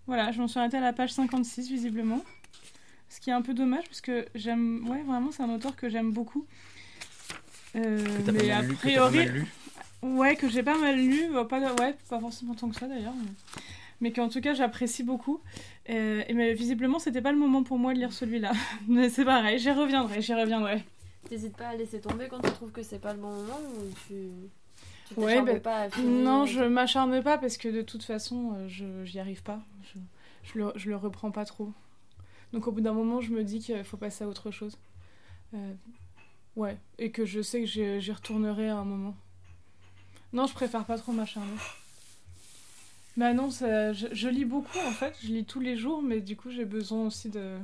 Voilà, 0.05 0.31
je 0.31 0.39
m'en 0.41 0.47
suis 0.47 0.59
arrêtée 0.59 0.77
à 0.77 0.81
la 0.81 0.93
page 0.93 1.11
56 1.13 1.69
visiblement. 1.69 2.21
Ce 3.09 3.19
qui 3.19 3.29
est 3.31 3.33
un 3.33 3.41
peu 3.41 3.53
dommage 3.55 3.85
parce 3.85 4.01
que 4.01 4.25
j'aime, 4.35 4.87
ouais 4.89 5.01
vraiment 5.03 5.31
c'est 5.31 5.41
un 5.43 5.49
auteur 5.49 5.75
que 5.75 5.89
j'aime 5.89 6.11
beaucoup. 6.11 6.45
Euh, 7.75 8.05
Que 8.25 8.31
mais 8.31 8.51
a 8.51 8.61
lu, 8.61 8.67
que 8.69 8.73
priori. 8.75 9.27
Ouais, 10.03 10.35
que 10.35 10.49
j'ai 10.49 10.61
pas 10.61 10.77
mal 10.77 10.97
lu, 10.97 11.29
pas, 11.49 11.59
ouais, 11.59 11.95
pas 12.09 12.19
forcément 12.19 12.53
tant 12.53 12.69
que 12.69 12.75
ça 12.75 12.87
d'ailleurs, 12.87 13.13
mais, 13.15 13.31
mais 14.01 14.11
qu'en 14.11 14.27
tout 14.29 14.41
cas 14.41 14.53
j'apprécie 14.53 15.01
beaucoup. 15.03 15.39
Euh, 15.89 16.23
et 16.27 16.33
mais 16.33 16.53
visiblement, 16.53 16.99
c'était 16.99 17.21
pas 17.21 17.31
le 17.31 17.37
moment 17.37 17.63
pour 17.63 17.77
moi 17.77 17.93
de 17.93 17.99
lire 17.99 18.13
celui-là. 18.13 18.53
mais 18.87 19.09
c'est 19.09 19.25
pareil, 19.25 19.59
j'y 19.59 19.71
reviendrai, 19.71 20.21
j'y 20.21 20.33
reviendrai. 20.33 20.83
T'hésites 21.27 21.57
pas 21.57 21.69
à 21.69 21.75
laisser 21.75 21.99
tomber 21.99 22.27
quand 22.29 22.39
tu 22.39 22.51
trouves 22.51 22.71
que 22.71 22.83
c'est 22.83 22.99
pas 22.99 23.13
le 23.13 23.19
bon 23.19 23.31
moment 23.31 23.59
ou 23.59 23.93
tu. 24.07 24.29
Tu 25.07 25.19
Ouais, 25.19 25.41
ben, 25.41 25.59
pas 25.59 25.81
à 25.81 25.89
finir? 25.89 26.09
Non, 26.09 26.45
je 26.45 26.63
m'acharne 26.63 27.21
pas 27.21 27.37
parce 27.37 27.57
que 27.57 27.67
de 27.67 27.81
toute 27.81 28.03
façon, 28.03 28.53
euh, 28.55 28.67
je 28.69 29.03
j'y 29.03 29.19
arrive 29.19 29.43
pas. 29.43 29.61
Je, 29.83 29.99
je, 30.43 30.59
le, 30.59 30.71
je 30.75 30.89
le 30.89 30.95
reprends 30.95 31.31
pas 31.31 31.45
trop. 31.45 31.71
Donc 32.53 32.67
au 32.67 32.71
bout 32.71 32.81
d'un 32.81 32.93
moment, 32.93 33.19
je 33.19 33.31
me 33.31 33.43
dis 33.43 33.59
qu'il 33.59 33.83
faut 33.83 33.97
passer 33.97 34.23
à 34.23 34.27
autre 34.27 34.51
chose. 34.51 34.77
Euh, 35.53 35.73
ouais, 36.55 36.77
et 36.97 37.11
que 37.11 37.25
je 37.25 37.41
sais 37.41 37.59
que 37.61 37.65
j'y 37.65 37.99
j'y 37.99 38.11
retournerai 38.11 38.69
à 38.69 38.77
un 38.77 38.85
moment. 38.85 39.15
Non, 40.31 40.45
je 40.47 40.53
préfère 40.53 40.85
pas 40.85 40.97
trop 40.97 41.11
m'acharner. 41.11 41.55
Bah 43.17 43.33
non, 43.33 43.49
ça- 43.51 43.93
je, 43.93 44.27
lis 44.27 44.45
beaucoup 44.45 44.79
en 44.87 44.91
fait, 44.91 45.15
je 45.23 45.27
lis 45.27 45.45
tous 45.45 45.59
les 45.59 45.77
jours, 45.77 46.01
mais 46.01 46.19
du 46.19 46.35
coup 46.35 46.49
j'ai 46.49 46.65
besoin 46.65 47.05
aussi 47.05 47.29
de... 47.29 47.57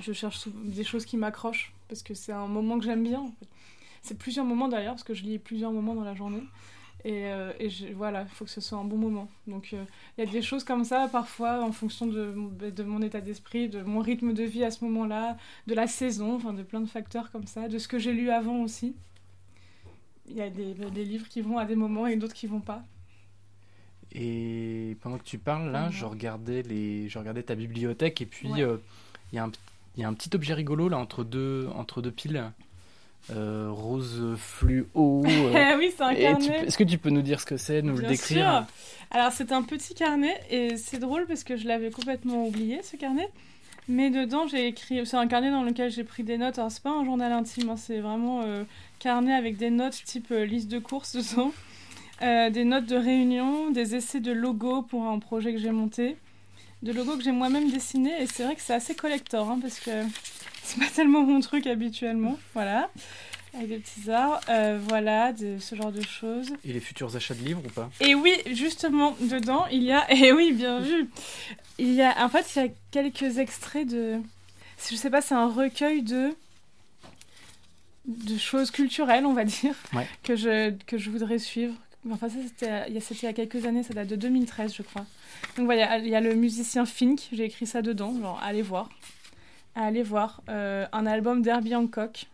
Je 0.00 0.12
cherche 0.12 0.48
des 0.48 0.84
choses 0.84 1.04
qui 1.06 1.16
m'accrochent, 1.16 1.72
parce 1.88 2.02
que 2.02 2.14
c'est 2.14 2.32
un 2.32 2.46
moment 2.48 2.78
que 2.78 2.84
j'aime 2.84 3.02
bien. 3.02 3.32
C'est 4.02 4.18
plusieurs 4.18 4.44
moments 4.46 4.68
d'ailleurs, 4.68 4.94
parce 4.94 5.04
que 5.04 5.14
je 5.14 5.24
lis 5.24 5.38
plusieurs 5.38 5.72
moments 5.72 5.94
dans 5.94 6.04
la 6.04 6.14
journée. 6.14 6.42
Et, 7.04 7.26
euh, 7.26 7.52
et 7.60 7.68
voilà, 7.94 8.22
il 8.22 8.28
faut 8.28 8.44
que 8.46 8.50
ce 8.50 8.60
soit 8.60 8.78
un 8.78 8.84
bon 8.84 8.96
moment. 8.98 9.28
Donc 9.46 9.70
euh, 9.74 9.84
il 10.18 10.24
y 10.24 10.28
a 10.28 10.30
des 10.30 10.42
choses 10.42 10.64
comme 10.64 10.84
ça, 10.84 11.08
parfois, 11.12 11.62
en 11.64 11.72
fonction 11.72 12.06
de, 12.06 12.34
de 12.70 12.82
mon 12.84 13.02
état 13.02 13.20
d'esprit, 13.22 13.68
de 13.68 13.82
mon 13.82 14.00
rythme 14.00 14.32
de 14.34 14.44
vie 14.44 14.64
à 14.64 14.70
ce 14.70 14.84
moment-là, 14.84 15.36
de 15.66 15.74
la 15.74 15.86
saison, 15.86 16.36
enfin 16.36 16.52
de 16.54 16.62
plein 16.62 16.80
de 16.80 16.86
facteurs 16.88 17.30
comme 17.32 17.46
ça, 17.46 17.68
de 17.68 17.78
ce 17.78 17.88
que 17.88 17.98
j'ai 17.98 18.12
lu 18.12 18.30
avant 18.30 18.62
aussi. 18.62 18.94
Il 20.28 20.36
y 20.36 20.42
a 20.42 20.50
des, 20.50 20.74
des 20.74 21.04
livres 21.04 21.28
qui 21.28 21.40
vont 21.40 21.58
à 21.58 21.64
des 21.64 21.74
moments 21.76 22.06
et 22.06 22.16
d'autres 22.16 22.34
qui 22.34 22.46
vont 22.46 22.60
pas. 22.60 22.82
Et 24.18 24.96
pendant 25.02 25.18
que 25.18 25.24
tu 25.24 25.38
parles, 25.38 25.70
là, 25.70 25.86
Mhm. 25.86 25.92
je 25.92 26.04
regardais 26.06 26.62
les, 26.62 27.08
je 27.08 27.18
regardais 27.18 27.42
ta 27.42 27.54
bibliothèque 27.54 28.20
et 28.22 28.26
puis 28.26 28.48
Ouais. 28.48 28.62
euh, 28.62 28.76
il 29.32 29.36
y 29.36 29.38
a 29.38 29.44
un, 29.44 29.52
il 29.96 30.00
y 30.00 30.04
a 30.04 30.08
un 30.08 30.14
petit 30.14 30.30
objet 30.34 30.54
rigolo 30.54 30.88
là 30.88 30.96
entre 30.98 31.22
deux, 31.24 31.68
entre 31.76 32.00
deux 32.02 32.10
piles, 32.10 32.42
Euh, 33.32 33.66
rose 33.72 34.36
fluo. 34.36 34.86
euh, 35.26 35.76
oui, 35.78 35.90
c'est 35.96 36.02
un 36.04 36.14
carnet. 36.14 36.64
Est-ce 36.66 36.78
que 36.78 36.84
tu 36.84 36.96
peux 36.96 37.10
nous 37.10 37.22
dire 37.22 37.40
ce 37.40 37.46
que 37.46 37.56
c'est, 37.56 37.82
nous 37.82 37.94
le 37.94 38.00
Bien 38.02 38.10
décrire 38.10 38.46
sûr. 38.46 38.64
Alors 39.10 39.32
c'est 39.32 39.50
un 39.50 39.64
petit 39.64 39.94
carnet 39.94 40.40
et 40.48 40.76
c'est 40.76 41.00
drôle 41.00 41.26
parce 41.26 41.42
que 41.42 41.56
je 41.56 41.66
l'avais 41.66 41.90
complètement 41.90 42.46
oublié 42.46 42.82
ce 42.84 42.96
carnet. 42.96 43.28
Mais 43.88 44.10
dedans 44.10 44.46
j'ai 44.46 44.68
écrit, 44.68 45.04
c'est 45.04 45.16
un 45.16 45.26
carnet 45.26 45.50
dans 45.50 45.64
lequel 45.64 45.90
j'ai 45.90 46.04
pris 46.04 46.22
des 46.22 46.38
notes. 46.38 46.58
Alors 46.60 46.70
c'est 46.70 46.82
pas 46.84 46.90
un 46.92 47.04
journal 47.04 47.32
intime, 47.32 47.68
hein, 47.70 47.76
c'est 47.76 47.98
vraiment 47.98 48.42
euh, 48.44 48.62
carnet 49.00 49.32
avec 49.34 49.56
des 49.56 49.70
notes 49.70 50.00
type 50.04 50.28
euh, 50.30 50.44
liste 50.44 50.68
de 50.68 50.78
courses 50.78 51.16
dedans, 51.34 51.52
Euh, 52.22 52.48
des 52.50 52.64
notes 52.64 52.86
de 52.86 52.96
réunion, 52.96 53.70
des 53.70 53.94
essais 53.94 54.20
de 54.20 54.32
logos 54.32 54.82
pour 54.82 55.04
un 55.04 55.18
projet 55.18 55.52
que 55.52 55.58
j'ai 55.58 55.70
monté, 55.70 56.16
de 56.82 56.92
logos 56.92 57.18
que 57.18 57.22
j'ai 57.22 57.32
moi-même 57.32 57.70
dessiné 57.70 58.10
et 58.22 58.26
c'est 58.26 58.42
vrai 58.44 58.54
que 58.54 58.62
c'est 58.62 58.72
assez 58.74 58.94
collector 58.94 59.50
hein, 59.50 59.58
parce 59.60 59.80
que 59.80 59.90
c'est 60.62 60.78
pas 60.78 60.88
tellement 60.94 61.22
mon 61.22 61.40
truc 61.40 61.66
habituellement. 61.66 62.38
Voilà. 62.54 62.88
Avec 63.54 63.68
des 63.68 63.78
petits 63.78 64.10
arts, 64.10 64.40
euh, 64.48 64.78
voilà, 64.88 65.32
de, 65.32 65.58
ce 65.58 65.74
genre 65.74 65.92
de 65.92 66.02
choses. 66.02 66.52
Et 66.64 66.72
les 66.74 66.80
futurs 66.80 67.14
achats 67.16 67.34
de 67.34 67.42
livres 67.42 67.62
ou 67.64 67.70
pas? 67.70 67.90
Et 68.00 68.14
oui, 68.14 68.34
justement, 68.50 69.16
dedans, 69.20 69.66
il 69.72 69.82
y 69.82 69.92
a... 69.92 70.10
Et 70.14 70.32
oui, 70.32 70.52
bien 70.52 70.80
vu 70.80 71.08
Il 71.78 71.92
y 71.92 72.02
a... 72.02 72.22
En 72.24 72.28
fait, 72.28 72.46
il 72.54 72.62
y 72.62 72.66
a 72.66 72.68
quelques 72.90 73.38
extraits 73.38 73.86
de... 73.88 74.18
Je 74.90 74.96
sais 74.96 75.08
pas, 75.10 75.22
c'est 75.22 75.34
un 75.34 75.48
recueil 75.48 76.02
de... 76.02 76.34
de 78.06 78.36
choses 78.36 78.70
culturelles, 78.70 79.24
on 79.24 79.32
va 79.32 79.44
dire, 79.44 79.74
Ouais. 79.94 80.06
que, 80.22 80.36
je... 80.36 80.74
que 80.86 80.98
je 80.98 81.08
voudrais 81.10 81.38
suivre. 81.38 81.74
Enfin, 82.10 82.28
ça, 82.28 82.36
c'était 82.46 82.84
il 82.88 82.94
y 82.94 83.26
a- 83.26 83.32
quelques 83.32 83.66
années, 83.66 83.82
ça 83.82 83.94
date 83.94 84.08
de 84.08 84.16
2013, 84.16 84.74
je 84.74 84.82
crois. 84.82 85.04
Donc 85.56 85.66
voilà, 85.66 85.98
il 85.98 86.08
y 86.08 86.14
a 86.14 86.20
le 86.20 86.34
musicien 86.34 86.86
Fink, 86.86 87.28
j'ai 87.32 87.44
écrit 87.44 87.66
ça 87.66 87.82
dedans, 87.82 88.14
genre, 88.20 88.40
allez 88.42 88.62
voir. 88.62 88.88
Allez 89.74 90.02
voir. 90.02 90.42
Euh, 90.48 90.86
un 90.92 91.06
album 91.06 91.42
d'Herbie 91.42 91.74
Hancock. 91.74 92.26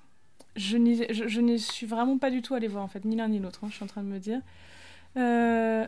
Je 0.57 0.76
n'y 0.76 0.97
je, 1.12 1.29
je 1.29 1.57
suis 1.57 1.87
vraiment 1.87 2.19
pas 2.19 2.31
du 2.31 2.43
tout 2.43 2.55
allée 2.55 2.69
voir, 2.69 2.85
en 2.85 2.88
fait, 2.88 3.05
ni 3.07 3.17
l'un 3.17 3.29
ni 3.29 3.38
l'autre, 3.38 3.61
hein, 3.64 3.69
je 3.71 3.75
suis 3.76 3.85
en 3.85 3.88
train 3.88 4.02
de 4.02 4.09
me 4.09 4.19
dire. 4.19 4.41
Euh, 5.17 5.87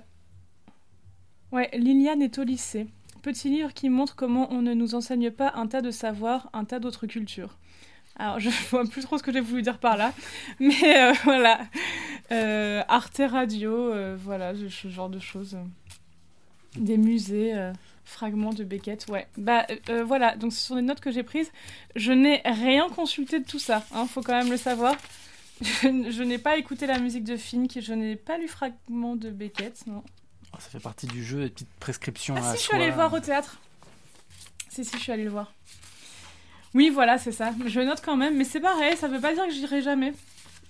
Ouais, 1.53 1.71
Liliane 1.75 2.23
est 2.23 2.39
au 2.39 2.43
lycée. 2.43 2.87
Petit 3.23 3.49
livre 3.49 3.73
qui 3.73 3.89
montre 3.89 4.17
comment 4.17 4.53
on 4.53 4.61
ne 4.61 4.75
nous 4.75 4.95
enseigne 4.95 5.31
pas 5.31 5.53
un 5.55 5.67
tas 5.67 5.81
de 5.81 5.91
savoirs, 5.91 6.51
un 6.53 6.65
tas 6.65 6.79
d'autres 6.81 7.07
cultures. 7.07 7.57
Alors, 8.17 8.39
je 8.41 8.51
vois 8.71 8.85
plus 8.85 9.03
trop 9.03 9.19
ce 9.19 9.23
que 9.23 9.33
j'ai 9.33 9.41
voulu 9.41 9.63
dire 9.63 9.79
par 9.79 9.97
là, 9.97 10.13
mais 10.61 10.75
euh, 10.99 11.13
voilà. 11.25 11.61
Euh, 12.33 12.83
Arte 12.89 13.21
Radio, 13.31 13.73
euh, 13.93 14.17
voilà, 14.19 14.53
ce 14.55 14.89
genre 14.89 15.09
de 15.09 15.19
choses. 15.19 15.57
Des 16.77 16.97
musées, 16.97 17.55
euh, 17.55 17.73
fragments 18.05 18.53
de 18.53 18.65
Beckett, 18.65 19.07
ouais. 19.09 19.27
Bah 19.37 19.67
euh, 19.89 20.03
voilà, 20.05 20.35
donc 20.37 20.53
ce 20.53 20.61
sont 20.61 20.75
des 20.77 20.83
notes 20.83 21.01
que 21.01 21.13
j'ai 21.13 21.23
prises. 21.23 21.51
Je 21.97 22.13
n'ai 22.13 22.41
rien 22.45 22.89
consulté 22.89 23.39
de 23.39 23.45
tout 23.45 23.59
ça, 23.59 23.85
hein, 23.95 24.07
faut 24.07 24.23
quand 24.23 24.37
même 24.37 24.51
le 24.51 24.57
savoir. 24.57 24.97
Je, 25.61 26.11
je 26.11 26.23
n'ai 26.25 26.39
pas 26.39 26.57
écouté 26.57 26.85
la 26.89 26.99
musique 26.99 27.23
de 27.23 27.37
Fink, 27.37 27.79
je 27.81 27.93
n'ai 27.95 28.17
pas 28.17 28.39
lu 28.39 28.49
fragments 28.49 29.15
de 29.15 29.31
Beckett, 29.31 29.87
non. 29.87 30.03
Oh, 30.53 30.57
ça 30.59 30.69
fait 30.69 30.81
partie 30.81 31.07
du 31.07 31.23
jeu, 31.25 31.43
les 31.43 31.49
petites 31.49 31.73
prescriptions 31.79 32.35
Ah 32.37 32.41
à 32.41 32.51
si, 32.51 32.57
je 32.57 32.61
suis 32.63 32.67
soi. 32.71 32.77
allée 32.77 32.89
le 32.89 32.95
voir 32.95 33.13
au 33.13 33.21
théâtre. 33.21 33.61
Si, 34.69 34.85
si, 34.85 34.97
je 34.97 35.01
suis 35.03 35.13
allée 35.13 35.23
le 35.23 35.31
voir. 35.31 35.53
Oui, 36.75 36.91
voilà, 36.91 37.19
c'est 37.19 37.31
ça. 37.31 37.55
Je 37.67 37.81
note 37.81 38.03
quand 38.05 38.17
même, 38.17 38.37
mais 38.37 38.43
c'est 38.43 38.59
pareil, 38.59 38.97
ça 38.97 39.07
veut 39.07 39.21
pas 39.21 39.33
dire 39.33 39.47
que 39.47 39.53
j'irai 39.53 39.81
jamais. 39.81 40.13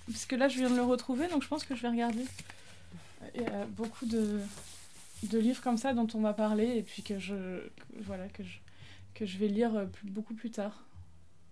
Parce 0.07 0.25
que 0.25 0.35
là, 0.35 0.47
je 0.47 0.57
viens 0.57 0.69
de 0.69 0.75
le 0.75 0.83
retrouver, 0.83 1.27
donc 1.27 1.43
je 1.43 1.47
pense 1.47 1.63
que 1.63 1.75
je 1.75 1.81
vais 1.81 1.89
regarder. 1.89 2.25
Il 3.33 3.41
y 3.41 3.45
a 3.45 3.65
beaucoup 3.65 4.05
de, 4.05 4.39
de 5.23 5.39
livres 5.39 5.61
comme 5.61 5.77
ça 5.77 5.93
dont 5.93 6.07
on 6.13 6.19
m'a 6.19 6.33
parlé, 6.33 6.77
et 6.77 6.83
puis 6.83 7.01
que 7.01 7.17
je, 7.17 7.61
voilà, 8.01 8.27
que 8.29 8.43
je, 8.43 8.57
que 9.15 9.25
je 9.25 9.37
vais 9.37 9.47
lire 9.47 9.75
euh, 9.75 9.85
beaucoup 10.03 10.33
plus 10.33 10.51
tard. 10.51 10.83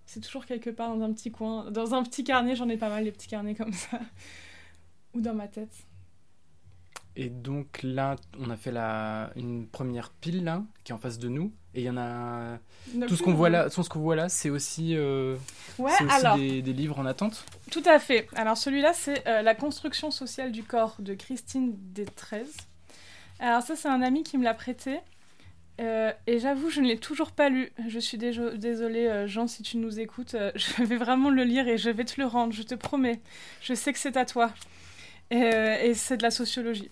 C'est 0.06 0.20
toujours 0.20 0.46
quelque 0.46 0.70
part 0.70 0.96
dans 0.96 1.04
un 1.04 1.14
petit 1.14 1.32
coin. 1.32 1.72
Dans 1.72 1.96
un 1.96 2.04
petit 2.04 2.24
carnet, 2.24 2.56
j'en 2.56 2.70
ai 2.70 2.78
pas 2.78 2.90
mal, 2.90 3.04
des 3.06 3.12
petits 3.12 3.28
carnets 3.28 3.56
comme 3.56 3.74
ça. 3.74 4.00
Ou 5.14 5.22
dans 5.22 5.34
ma 5.34 5.48
tête. 5.48 5.74
Et 7.16 7.30
donc 7.30 7.82
là, 7.84 8.16
on 8.40 8.50
a 8.50 8.58
fait 8.58 8.72
la... 8.72 9.32
une 9.36 9.68
première 9.68 10.10
pile 10.10 10.44
là, 10.44 10.64
qui 10.84 10.92
est 10.92 10.96
en 10.96 11.00
face 11.00 11.20
de 11.20 11.28
nous. 11.30 11.52
Et 11.76 11.82
il 11.82 11.86
y 11.86 11.90
en 11.90 11.98
a. 11.98 12.58
Tout 13.08 13.16
ce 13.16 13.24
qu'on 13.24 13.34
voit 13.34 13.50
là, 13.50 13.70
tout 13.70 13.84
ce 13.84 13.90
qu'on 13.90 14.00
voit 14.00 14.16
là, 14.16 14.30
c'est 14.30 14.50
aussi, 14.50 14.96
euh, 14.96 15.36
Ouais, 15.80 15.92
c'est 15.98 16.06
aussi 16.06 16.16
alors. 16.16 16.38
des, 16.38 16.62
des 16.62 16.74
livres 16.74 17.00
en 17.00 17.06
attente. 17.06 17.46
Tout 17.72 17.84
à 17.86 18.00
fait. 18.00 18.28
Alors 18.36 18.58
celui-là, 18.58 18.94
c'est 18.94 19.28
euh, 19.28 19.42
La 19.42 19.56
construction 19.56 20.12
sociale 20.12 20.52
du 20.52 20.64
corps 20.64 20.96
de 21.00 21.14
Christine 21.14 21.74
Détrez. 21.94 22.46
Alors 23.40 23.62
ça, 23.62 23.76
c'est 23.76 23.88
un 23.90 24.02
ami 24.02 24.24
qui 24.24 24.38
me 24.38 24.44
l'a 24.44 24.54
prêté. 24.54 25.00
Euh, 25.82 26.12
et 26.28 26.38
j'avoue, 26.40 26.70
je 26.70 26.82
ne 26.82 26.88
l'ai 26.88 26.98
toujours 27.00 27.32
pas 27.32 27.50
lu. 27.50 27.72
Je 27.88 27.98
suis 28.00 28.18
désolée, 28.20 29.24
Jean, 29.28 29.48
si 29.48 29.64
tu 29.64 29.78
nous 29.78 30.00
écoutes. 30.00 30.36
je 30.56 30.84
vais 30.84 30.98
vraiment 30.98 31.30
le 31.32 31.44
lire 31.44 31.68
et 31.68 31.78
je 31.80 31.90
vais 31.90 32.06
te 32.06 32.20
le 32.22 32.28
rendre, 32.28 32.54
je 32.54 32.64
te 32.64 32.76
promets. 32.76 33.20
Je 33.62 33.74
sais 33.74 33.94
que 33.94 34.00
c'est 34.00 34.18
à 34.18 34.26
toi. 34.26 34.52
Et, 35.32 35.38
et 35.38 35.94
c'est 35.96 36.18
de 36.18 36.24
la 36.24 36.32
sociologie. 36.32 36.92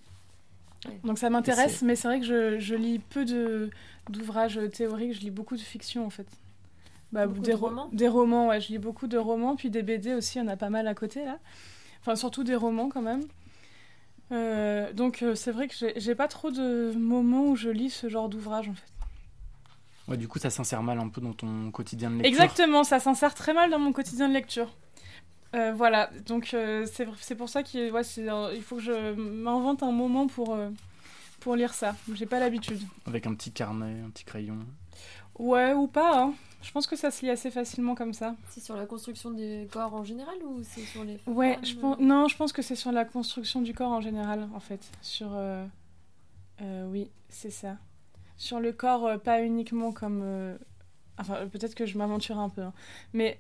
Donc 1.03 1.19
ça 1.19 1.29
m'intéresse, 1.29 1.81
mais 1.83 1.95
c'est 1.95 2.07
vrai 2.07 2.19
que 2.19 2.25
je, 2.25 2.59
je 2.59 2.75
lis 2.75 2.99
peu 2.99 3.23
de- 3.25 3.69
d'ouvrages 4.09 4.59
théoriques. 4.73 5.13
Je 5.13 5.19
lis 5.21 5.31
beaucoup 5.31 5.55
de 5.55 5.61
fiction, 5.61 6.05
en 6.05 6.09
fait. 6.09 6.27
Bah, 7.11 7.27
Beaucoup 7.27 7.41
des 7.41 7.51
de 7.51 7.55
ro- 7.57 7.67
romans 7.67 7.89
Des 7.93 8.07
romans, 8.07 8.47
ouais. 8.47 8.61
Je 8.61 8.69
lis 8.69 8.77
beaucoup 8.79 9.07
de 9.07 9.17
romans, 9.17 9.55
puis 9.55 9.69
des 9.69 9.83
BD 9.83 10.13
aussi, 10.13 10.37
il 10.39 10.41
y 10.41 10.45
en 10.45 10.47
a 10.47 10.57
pas 10.57 10.69
mal 10.69 10.87
à 10.87 10.93
côté, 10.95 11.23
là. 11.25 11.37
Enfin, 12.01 12.15
surtout 12.15 12.43
des 12.43 12.55
romans, 12.55 12.89
quand 12.89 13.01
même. 13.01 13.23
Euh, 14.31 14.93
donc 14.93 15.23
euh, 15.23 15.35
c'est 15.35 15.51
vrai 15.51 15.67
que 15.67 15.75
j'ai- 15.75 15.93
j'ai 15.99 16.15
pas 16.15 16.27
trop 16.29 16.51
de 16.51 16.93
moments 16.97 17.47
où 17.47 17.55
je 17.55 17.69
lis 17.69 17.89
ce 17.89 18.07
genre 18.07 18.29
d'ouvrage, 18.29 18.69
en 18.69 18.73
fait. 18.73 18.87
Ouais, 20.07 20.17
du 20.17 20.27
coup, 20.27 20.39
ça 20.39 20.49
s'insère 20.49 20.81
mal 20.83 20.99
un 20.99 21.09
peu 21.09 21.21
dans 21.21 21.33
ton 21.33 21.69
quotidien 21.71 22.09
de 22.09 22.15
lecture. 22.21 22.41
Exactement, 22.43 22.83
ça 22.83 22.99
s'insère 22.99 23.33
très 23.35 23.53
mal 23.53 23.69
dans 23.69 23.79
mon 23.79 23.91
quotidien 23.91 24.27
de 24.29 24.33
lecture. 24.33 24.73
Euh, 25.53 25.73
voilà, 25.73 26.09
donc 26.25 26.53
euh, 26.53 26.85
c'est 26.87 27.35
pour 27.35 27.49
ça 27.49 27.61
qu'il 27.63 27.91
ouais, 27.91 28.03
c'est, 28.03 28.29
euh, 28.29 28.53
il 28.55 28.61
faut 28.61 28.77
que 28.77 28.81
je 28.81 29.13
m'invente 29.13 29.83
un 29.83 29.91
moment 29.91 30.27
pour, 30.27 30.55
euh, 30.55 30.69
pour 31.41 31.55
lire 31.55 31.73
ça. 31.73 31.95
J'ai 32.13 32.25
pas 32.25 32.39
l'habitude. 32.39 32.81
Avec 33.05 33.27
un 33.27 33.33
petit 33.35 33.51
carnet, 33.51 33.99
un 34.05 34.09
petit 34.09 34.23
crayon. 34.23 34.59
Ouais, 35.37 35.73
ou 35.73 35.87
pas, 35.87 36.21
hein. 36.21 36.33
Je 36.61 36.71
pense 36.71 36.85
que 36.85 36.95
ça 36.95 37.09
se 37.09 37.25
lit 37.25 37.31
assez 37.31 37.49
facilement 37.49 37.95
comme 37.95 38.13
ça. 38.13 38.35
C'est 38.49 38.59
sur 38.63 38.75
la 38.75 38.85
construction 38.85 39.31
des 39.31 39.67
corps 39.71 39.93
en 39.95 40.03
général 40.03 40.35
ou 40.45 40.61
c'est 40.63 40.81
sur 40.81 41.03
les 41.03 41.19
Ouais, 41.25 41.57
je 41.63 41.73
pense, 41.75 41.97
euh, 41.99 42.03
non, 42.03 42.27
je 42.27 42.37
pense 42.37 42.53
que 42.53 42.61
c'est 42.61 42.75
sur 42.75 42.91
la 42.91 43.03
construction 43.03 43.61
du 43.61 43.73
corps 43.73 43.91
en 43.91 44.01
général, 44.01 44.47
en 44.53 44.59
fait. 44.59 44.91
Sur, 45.01 45.31
euh, 45.33 45.65
euh, 46.61 46.87
oui, 46.87 47.09
c'est 47.29 47.49
ça. 47.49 47.77
Sur 48.37 48.59
le 48.59 48.71
corps, 48.73 49.05
euh, 49.05 49.17
pas 49.17 49.41
uniquement 49.41 49.91
comme, 49.91 50.21
euh, 50.23 50.55
enfin, 51.17 51.47
peut-être 51.47 51.73
que 51.73 51.87
je 51.87 51.97
m'aventure 51.97 52.37
un 52.37 52.49
peu, 52.49 52.61
hein. 52.61 52.73
mais 53.13 53.39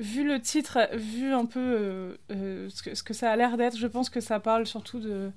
vu 0.00 0.24
le 0.26 0.40
titre, 0.40 0.78
vu 0.94 1.32
un 1.32 1.46
peu 1.46 1.60
euh, 1.60 2.16
euh, 2.32 2.68
ce, 2.70 2.82
que, 2.82 2.94
ce 2.94 3.02
que 3.02 3.14
ça 3.14 3.30
a 3.30 3.36
l'air 3.36 3.56
d'être, 3.56 3.76
je 3.76 3.86
pense 3.86 4.10
que 4.10 4.20
ça 4.20 4.40
parle 4.40 4.66
surtout 4.66 4.98
de, 5.00 5.30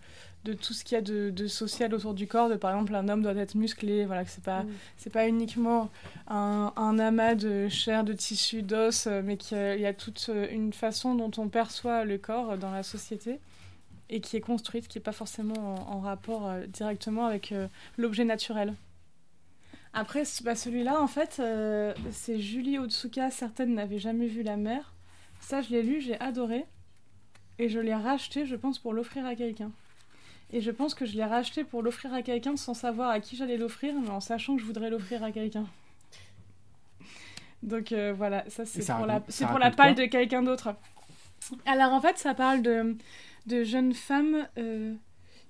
de 0.46 0.54
tout 0.54 0.74
ce 0.74 0.84
qu'il 0.84 0.96
y 0.96 0.98
a 0.98 1.02
de, 1.02 1.30
de 1.30 1.48
social 1.48 1.94
autour 1.94 2.14
du 2.14 2.28
corps. 2.28 2.50
De 2.50 2.56
par 2.56 2.72
exemple, 2.72 2.96
un 2.96 3.08
homme 3.10 3.22
doit 3.22 3.36
être 3.36 3.56
musclé, 3.56 4.06
voilà, 4.06 4.24
que 4.24 4.30
c'est 4.32 4.44
pas, 4.44 4.64
Mm. 4.64 4.70
c'est 4.98 5.10
pas 5.14 5.28
uniquement 5.28 5.90
un, 6.28 6.74
un 6.76 7.00
amas 7.00 7.36
de 7.36 7.68
chair, 7.70 8.04
de 8.04 8.14
tissu, 8.14 8.62
d'os, 8.64 9.08
euh, 9.08 9.22
mais 9.24 9.38
qu'il 9.38 9.58
y 9.58 9.60
a- 9.62 9.76
il 9.76 9.82
y 9.82 9.86
a 9.86 9.94
toute 9.94 10.30
une 10.52 10.74
façon 10.74 11.16
dont 11.16 11.32
on 11.38 11.48
perçoit 11.50 12.06
le 12.06 12.18
corps 12.18 12.58
dans 12.58 12.72
la 12.72 12.84
société 12.84 13.40
et 14.10 14.20
qui 14.22 14.36
est 14.38 14.42
construite, 14.42 14.88
qui 14.88 14.98
n'est 14.98 15.04
pas 15.04 15.12
forcément 15.14 15.56
en, 15.90 15.96
en 15.98 16.00
rapport 16.00 16.48
euh, 16.48 16.66
directement 16.68 17.26
avec 17.26 17.54
l'objet 17.98 18.26
naturel. 18.26 18.74
Après, 19.94 20.24
bah, 20.44 20.56
celui-là, 20.56 21.02
en 21.02 21.08
fait, 21.08 21.38
euh, 21.40 21.94
c'est 22.12 22.40
Julie 22.40 22.80
Otsuka, 22.80 23.30
certaines 23.30 23.76
n'avaient 23.76 24.00
jamais 24.00 24.28
vu 24.28 24.42
la 24.42 24.58
mer. 24.58 24.94
Ça, 25.40 25.62
je 25.62 25.70
l'ai 25.70 25.84
lu, 25.84 26.02
j'ai 26.02 26.20
adoré. 26.20 26.66
Et 27.60 27.70
je 27.70 27.80
l'ai 27.80 27.94
racheté, 27.94 28.46
je 28.46 28.56
pense, 28.56 28.80
pour 28.80 28.94
l'offrir 28.94 29.26
à 29.26 29.36
quelqu'un. 29.36 29.72
Et 30.52 30.62
je 30.62 30.72
pense 30.72 30.94
que 30.94 31.06
je 31.06 31.16
l'ai 31.16 31.24
racheté 31.24 31.64
pour 31.64 31.82
l'offrir 31.82 32.14
à 32.14 32.22
quelqu'un 32.22 32.56
sans 32.56 32.74
savoir 32.74 33.10
à 33.10 33.20
qui 33.20 33.36
j'allais 33.36 33.58
l'offrir, 33.58 33.94
mais 34.00 34.10
en 34.10 34.20
sachant 34.20 34.56
que 34.56 34.62
je 34.62 34.66
voudrais 34.68 34.90
l'offrir 34.90 35.24
à 35.24 35.32
quelqu'un. 35.32 35.66
Donc 37.64 37.92
euh, 37.92 38.14
voilà, 38.16 38.44
ça 38.50 38.66
c'est 38.66 38.86
pour, 38.86 39.06
la, 39.06 39.24
c'est 39.30 39.48
pour 39.48 39.58
la 39.58 39.72
palle 39.72 39.96
de 39.96 40.06
quelqu'un 40.06 40.44
d'autre. 40.44 40.76
Alors 41.66 41.94
en 41.94 42.02
fait, 42.02 42.18
ça 42.18 42.34
parle 42.34 42.62
de, 42.62 42.96
de 43.48 43.64
jeunes 43.64 43.94
femmes, 43.94 44.48
euh, 44.58 44.94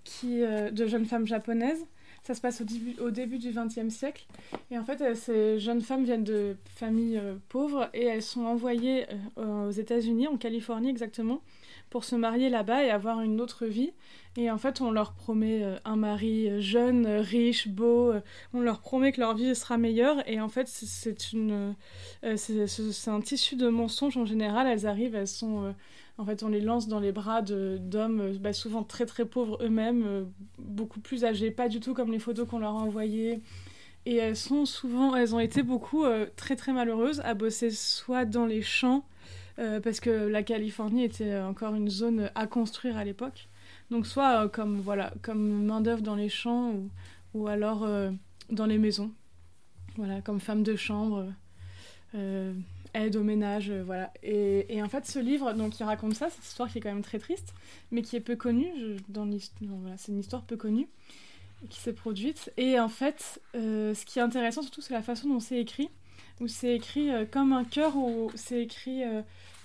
qui, 0.04 0.42
euh, 0.42 0.72
de 0.72 0.86
jeunes 0.86 1.06
femmes 1.06 1.28
japonaises. 1.28 1.86
Ça 2.24 2.34
se 2.34 2.40
passe 2.40 2.62
au 2.62 2.64
début, 2.64 2.96
au 3.02 3.12
début 3.12 3.38
du 3.38 3.52
XXe 3.52 3.94
siècle. 3.94 4.26
Et 4.72 4.78
en 4.80 4.86
fait, 4.86 5.02
euh, 5.02 5.14
ces 5.14 5.60
jeunes 5.60 5.82
femmes 5.82 6.06
viennent 6.06 6.24
de 6.24 6.56
familles 6.74 7.18
euh, 7.18 7.36
pauvres 7.50 7.90
et 7.94 8.06
elles 8.06 8.22
sont 8.22 8.46
envoyées 8.46 9.06
euh, 9.38 9.68
aux 9.68 9.72
États-Unis, 9.72 10.28
en 10.28 10.38
Californie 10.38 10.90
exactement, 10.90 11.42
pour 11.90 12.06
se 12.06 12.16
marier 12.16 12.50
là-bas 12.50 12.86
et 12.86 12.90
avoir 12.92 13.20
une 13.20 13.42
autre 13.42 13.66
vie. 13.66 13.92
Et 14.38 14.50
en 14.50 14.58
fait, 14.58 14.80
on 14.80 14.90
leur 14.90 15.14
promet 15.14 15.64
un 15.84 15.98
mari 15.98 16.62
jeune, 16.62 17.06
riche, 17.08 17.68
beau. 17.68 18.14
on 18.54 18.62
leur 18.62 18.80
promet 18.80 19.12
que 19.12 19.20
leur 19.20 19.36
vie 19.36 19.54
sera 19.54 19.78
meilleure. 19.78 20.28
Et 20.28 20.40
en 20.40 20.50
fait, 20.50 20.68
c'est- 20.70 21.34
une, 21.34 21.76
c'est 22.38 23.10
un 23.12 23.22
tissu 23.22 23.56
de 23.58 23.68
mensonges 23.68 24.18
en 24.18 24.26
général. 24.26 24.66
Elles 24.66 24.88
arrivent, 24.88 25.14
elles 25.14 25.28
sont, 25.28 25.76
en 26.18 26.26
fait, 26.26 26.44
on 26.44 26.50
les 26.50 26.62
lance 26.62 26.88
dans 26.88 27.00
les 27.00 27.12
bras 27.12 27.42
d'hommes, 27.42 28.22
euh, 28.22 28.38
bah, 28.40 28.54
souvent 28.54 28.84
très 28.84 29.06
très 29.06 29.26
pauvres 29.26 29.58
eux-mêmes, 29.64 30.04
euh, 30.06 30.24
beaucoup 30.60 31.00
plus 31.00 31.26
âgés, 31.26 31.50
pas 31.50 31.70
du 31.70 31.80
tout 31.80 31.94
comme 31.94 32.12
les 32.12 32.20
photos 32.20 32.48
qu'on 32.48 32.60
leur 32.60 32.72
a 32.72 32.80
envoyées. 32.80 33.42
Et 34.06 34.18
elles 34.18 34.36
sont 34.36 34.66
souvent, 34.66 35.16
elles 35.16 35.34
ont 35.34 35.40
été 35.40 35.64
beaucoup 35.64 36.04
euh, 36.04 36.28
très 36.36 36.56
très 36.56 36.72
malheureuses 36.74 37.22
à 37.22 37.34
bosser 37.34 37.72
soit 37.72 38.26
dans 38.26 38.46
les 38.46 38.62
champs, 38.62 39.06
parce 39.84 40.00
que 40.00 40.10
la 40.10 40.42
Californie 40.42 41.04
était 41.04 41.38
encore 41.38 41.76
une 41.76 41.88
zone 41.88 42.32
à 42.34 42.48
construire 42.48 42.98
à 42.98 43.04
l'époque. 43.06 43.50
Donc 43.92 44.08
soit 44.08 44.50
comme 44.50 44.80
voilà 44.80 45.14
comme 45.22 45.66
main 45.66 45.80
d'œuvre 45.80 46.02
dans 46.02 46.16
les 46.16 46.28
champs 46.28 46.72
ou, 46.72 46.90
ou 47.36 47.48
alors 47.48 47.88
dans 48.50 48.66
les 48.66 48.80
maisons. 48.80 49.12
Voilà, 49.96 50.22
comme 50.22 50.40
femme 50.40 50.64
de 50.64 50.76
chambre, 50.76 51.28
aide 52.94 53.16
au 53.16 53.24
ménage, 53.24 53.70
euh, 53.70 53.84
voilà. 53.84 54.12
Et, 54.24 54.76
et 54.76 54.82
en 54.84 54.90
fait, 54.90 55.06
ce 55.06 55.20
livre, 55.20 55.54
donc, 55.54 55.80
il 55.80 55.84
raconte 55.84 56.14
ça, 56.16 56.30
cette 56.30 56.46
histoire 56.46 56.70
qui 56.70 56.78
est 56.78 56.82
quand 56.82 56.94
même 56.94 57.04
très 57.04 57.20
triste, 57.20 57.54
mais 57.92 58.02
qui 58.02 58.16
est 58.16 58.20
peu 58.20 58.36
connue. 58.36 58.72
je- 58.78 59.02
dans 59.10 59.28
voilà, 59.62 59.98
c'est 59.98 60.12
une 60.12 60.20
histoire 60.20 60.44
peu 60.44 60.58
connue 60.58 60.88
qui 61.70 61.80
s'est 61.80 61.94
produite. 61.94 62.52
Et 62.58 62.80
en 62.80 62.90
fait, 62.90 63.42
euh, 63.56 63.94
ce 63.94 64.06
qui 64.06 64.20
est 64.20 64.22
intéressant 64.22 64.62
surtout, 64.62 64.82
c'est 64.82 64.94
la 64.94 65.02
façon 65.02 65.30
dont 65.30 65.40
c'est 65.40 65.60
écrit, 65.60 65.90
où 66.42 66.48
c'est 66.48 66.76
écrit 66.76 67.10
euh, 67.12 67.26
comme 67.26 67.54
un 67.54 67.64
cœur, 67.64 67.96
où 67.96 68.32
c'est 68.36 68.62
écrit 68.62 69.04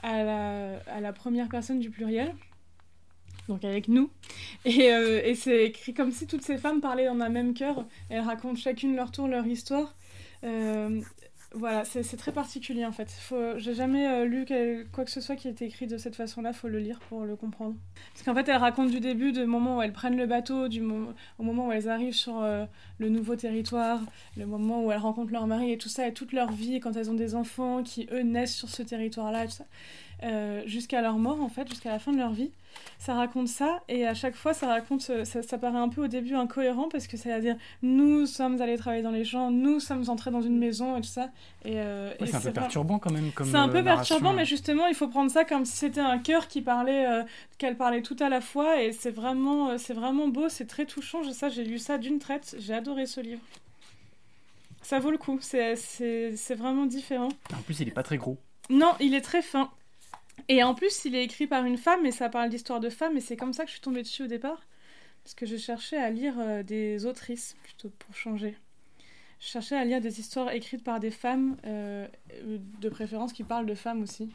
à, 0.03 0.23
la, 0.25 0.79
à 0.87 1.01
la 1.01 1.13
première 1.13 1.49
personne 1.49 1.81
du 1.81 1.91
pluriel. 1.91 2.35
Donc 3.49 3.65
avec 3.65 3.89
nous. 3.89 4.11
Et, 4.67 4.85
et 4.85 5.35
c'est 5.35 5.65
écrit 5.65 5.95
comme 5.95 6.13
si 6.13 6.27
toutes 6.27 6.43
ces 6.43 6.59
femmes 6.59 6.81
parlaient 6.83 7.07
dans 7.07 7.19
un 7.19 7.31
même 7.31 7.55
cœur. 7.55 7.87
Elles 8.11 8.21
racontent 8.21 8.57
chacune 8.57 8.95
leur 8.95 9.11
tour, 9.11 9.27
leur 9.27 9.47
histoire. 9.47 9.95
Voilà, 11.55 11.85
c'est 11.87 12.17
très 12.19 12.33
particulier 12.33 12.85
en 12.85 12.93
fait. 12.93 13.09
J'ai 13.57 13.75
jamais 13.75 14.07
euh, 14.07 14.25
lu 14.27 14.45
quoi 14.93 15.05
que 15.05 15.11
ce 15.11 15.23
soit 15.23 15.35
qui 15.35 15.49
ait 15.49 15.51
été 15.51 15.65
écrit 15.65 15.87
de 15.87 15.97
cette 15.97 16.15
façon-là, 16.15 16.53
faut 16.53 16.69
le 16.69 16.79
lire 16.79 16.99
pour 17.09 17.25
le 17.25 17.37
comprendre. 17.37 17.75
Parce 18.13 18.23
qu'en 18.23 18.35
fait, 18.35 18.47
elles 18.51 18.59
racontent 18.59 18.91
du 18.91 19.01
début, 19.01 19.33
du 19.33 19.47
moment 19.47 19.79
où 19.79 19.83
elles 19.83 19.95
prennent 19.95 20.19
le 20.19 20.27
bateau, 20.27 20.69
du 20.69 20.83
au 20.83 21.43
moment 21.43 21.69
où 21.69 21.73
elles 21.73 21.89
arrivent 21.89 22.15
sur 22.15 22.43
euh, 22.43 22.67
le 22.99 23.09
nouveau 23.09 23.35
territoire, 23.35 24.01
le 24.37 24.45
moment 24.45 24.85
où 24.85 24.93
elles 24.93 24.99
rencontrent 24.99 25.33
leur 25.33 25.47
mari 25.47 25.73
et 25.73 25.79
tout 25.79 25.89
ça, 25.89 26.07
et 26.07 26.13
toute 26.13 26.33
leur 26.33 26.53
vie, 26.53 26.81
quand 26.81 26.95
elles 26.97 27.11
ont 27.11 27.15
des 27.15 27.35
enfants 27.35 27.83
qui 27.83 28.07
eux 28.13 28.23
naissent 28.23 28.55
sur 28.55 28.69
ce 28.69 28.83
territoire-là, 28.83 29.47
euh, 30.25 30.63
jusqu'à 30.67 31.01
leur 31.01 31.17
mort 31.17 31.41
en 31.41 31.49
fait, 31.49 31.69
jusqu'à 31.69 31.91
la 31.91 31.99
fin 31.99 32.13
de 32.13 32.19
leur 32.19 32.33
vie. 32.33 32.51
Ça 32.99 33.15
raconte 33.15 33.49
ça, 33.49 33.83
et 33.89 34.07
à 34.07 34.15
chaque 34.15 34.35
fois, 34.35 34.55
ça 34.55 34.67
raconte, 34.67 35.03
ça, 35.03 35.25
ça 35.25 35.59
paraît 35.59 35.79
un 35.79 35.89
peu 35.89 36.05
au 36.05 36.07
début 36.09 36.35
incohérent 36.35 36.89
parce 36.91 37.07
que 37.07 37.17
ça 37.17 37.35
veut 37.35 37.41
dire 37.41 37.57
nous 37.83 38.27
sommes 38.27 38.61
allés 38.61 38.77
travailler 38.77 39.03
dans 39.03 39.11
les 39.11 39.25
champs, 39.25 39.51
nous 39.51 39.81
sommes 39.81 40.09
entrés 40.09 40.31
dans 40.31 40.41
une 40.41 40.59
maison 40.59 40.97
et 40.97 41.01
tout 41.01 41.09
ça. 41.09 41.31
Et, 41.65 41.79
c'est 42.25 42.35
un 42.35 42.41
peu 42.41 42.53
perturbant 42.53 42.99
quand 42.99 43.11
même. 43.11 43.31
C'est 43.45 43.57
un 43.57 43.69
peu 43.69 43.83
perturbant, 43.83 44.33
mais 44.33 44.45
justement, 44.45 44.87
il 44.87 44.95
faut 44.95 45.09
prendre 45.09 45.31
ça 45.31 45.45
comme 45.45 45.65
si 45.65 45.77
c'était 45.77 46.01
un 46.01 46.19
cœur 46.19 46.49
qui 46.49 46.63
parlait, 46.63 47.07
qu'elle 47.59 47.77
parlait 47.77 48.03
tout 48.03 48.17
à 48.21 48.29
la 48.29 48.41
fois, 48.41 48.83
et 48.83 48.93
c'est 48.93 49.11
vraiment, 49.11 49.79
c'est 49.79 49.95
vraiment 49.95 50.29
beau, 50.29 50.49
c'est 50.49 50.67
très 50.67 50.87
touchant. 50.87 51.23
Ça, 51.33 51.49
j'ai 51.49 51.65
lu 51.65 51.79
ça 51.79 51.99
d'une 51.99 52.19
traite, 52.19 52.57
j'ai 52.59 52.75
adoré 52.75 53.07
ce 53.07 53.21
livre. 53.21 53.41
Ça 54.83 55.01
vaut 55.01 55.11
le 55.11 55.19
coup, 55.19 55.39
c'est 55.41 55.75
vraiment 56.57 56.87
différent. 56.87 57.29
En 57.53 57.63
plus, 57.63 57.81
il 57.81 57.89
est 57.89 57.93
pas 57.93 58.03
très 58.03 58.17
gros. 58.17 58.39
Non, 58.71 58.95
il 59.01 59.15
est 59.15 59.21
très 59.21 59.43
fin. 59.43 59.71
Et 60.49 60.63
en 60.63 60.75
plus, 60.75 61.05
il 61.05 61.15
est 61.15 61.25
écrit 61.25 61.47
par 61.47 61.65
une 61.65 61.77
femme, 61.77 62.07
et 62.07 62.13
ça 62.13 62.29
parle 62.29 62.51
d'histoire 62.51 62.81
de 62.81 62.91
femmes, 62.91 63.17
et 63.17 63.21
c'est 63.21 63.37
comme 63.37 63.53
ça 63.53 63.65
que 63.65 63.69
je 63.69 63.75
suis 63.75 63.83
tombée 63.83 64.03
dessus 64.03 64.25
au 64.25 64.27
départ. 64.27 64.63
Parce 65.25 65.35
que 65.35 65.47
je 65.47 65.57
cherchais 65.57 65.99
à 65.99 66.11
lire 66.11 66.35
euh, 66.39 66.63
des 66.63 67.05
autrices, 67.05 67.57
plutôt 67.63 67.91
pour 67.99 68.15
changer. 68.15 68.57
Je 69.41 69.47
cherchais 69.47 69.77
à 69.77 69.85
lire 69.85 70.01
des 70.01 70.21
histoires 70.21 70.51
écrites 70.53 70.83
par 70.83 71.01
des 71.01 71.11
femmes, 71.11 71.57
euh, 71.67 72.07
de 72.45 72.89
préférence 72.89 73.33
qui 73.33 73.45
parlent 73.45 73.67
de 73.67 73.75
femmes 73.75 74.03
aussi. 74.03 74.31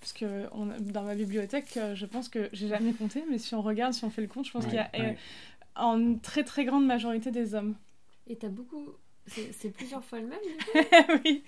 Parce 0.00 0.12
que 0.12 0.46
on, 0.52 0.66
dans 0.80 1.02
ma 1.02 1.14
bibliothèque, 1.14 1.76
euh, 1.76 1.94
je 1.94 2.06
pense 2.06 2.28
que 2.28 2.48
j'ai 2.52 2.68
jamais 2.68 2.92
compté, 2.92 3.24
mais 3.30 3.38
si 3.38 3.54
on 3.54 3.62
regarde, 3.62 3.92
si 3.92 4.04
on 4.04 4.10
fait 4.10 4.22
le 4.22 4.28
compte, 4.28 4.46
je 4.46 4.52
pense 4.52 4.66
qu'il 4.66 4.74
y 4.74 4.78
a 4.78 5.14
en 5.76 6.14
très 6.16 6.44
très 6.44 6.64
grande 6.64 6.86
majorité 6.86 7.30
des 7.30 7.54
hommes. 7.54 7.74
Et 8.26 8.36
t'as 8.36 8.48
beaucoup 8.48 8.94
c'est 9.26 9.72
plusieurs 9.72 10.04
fois 10.04 10.20
le 10.20 10.26
même 10.26 10.38
Oui. 11.24 11.44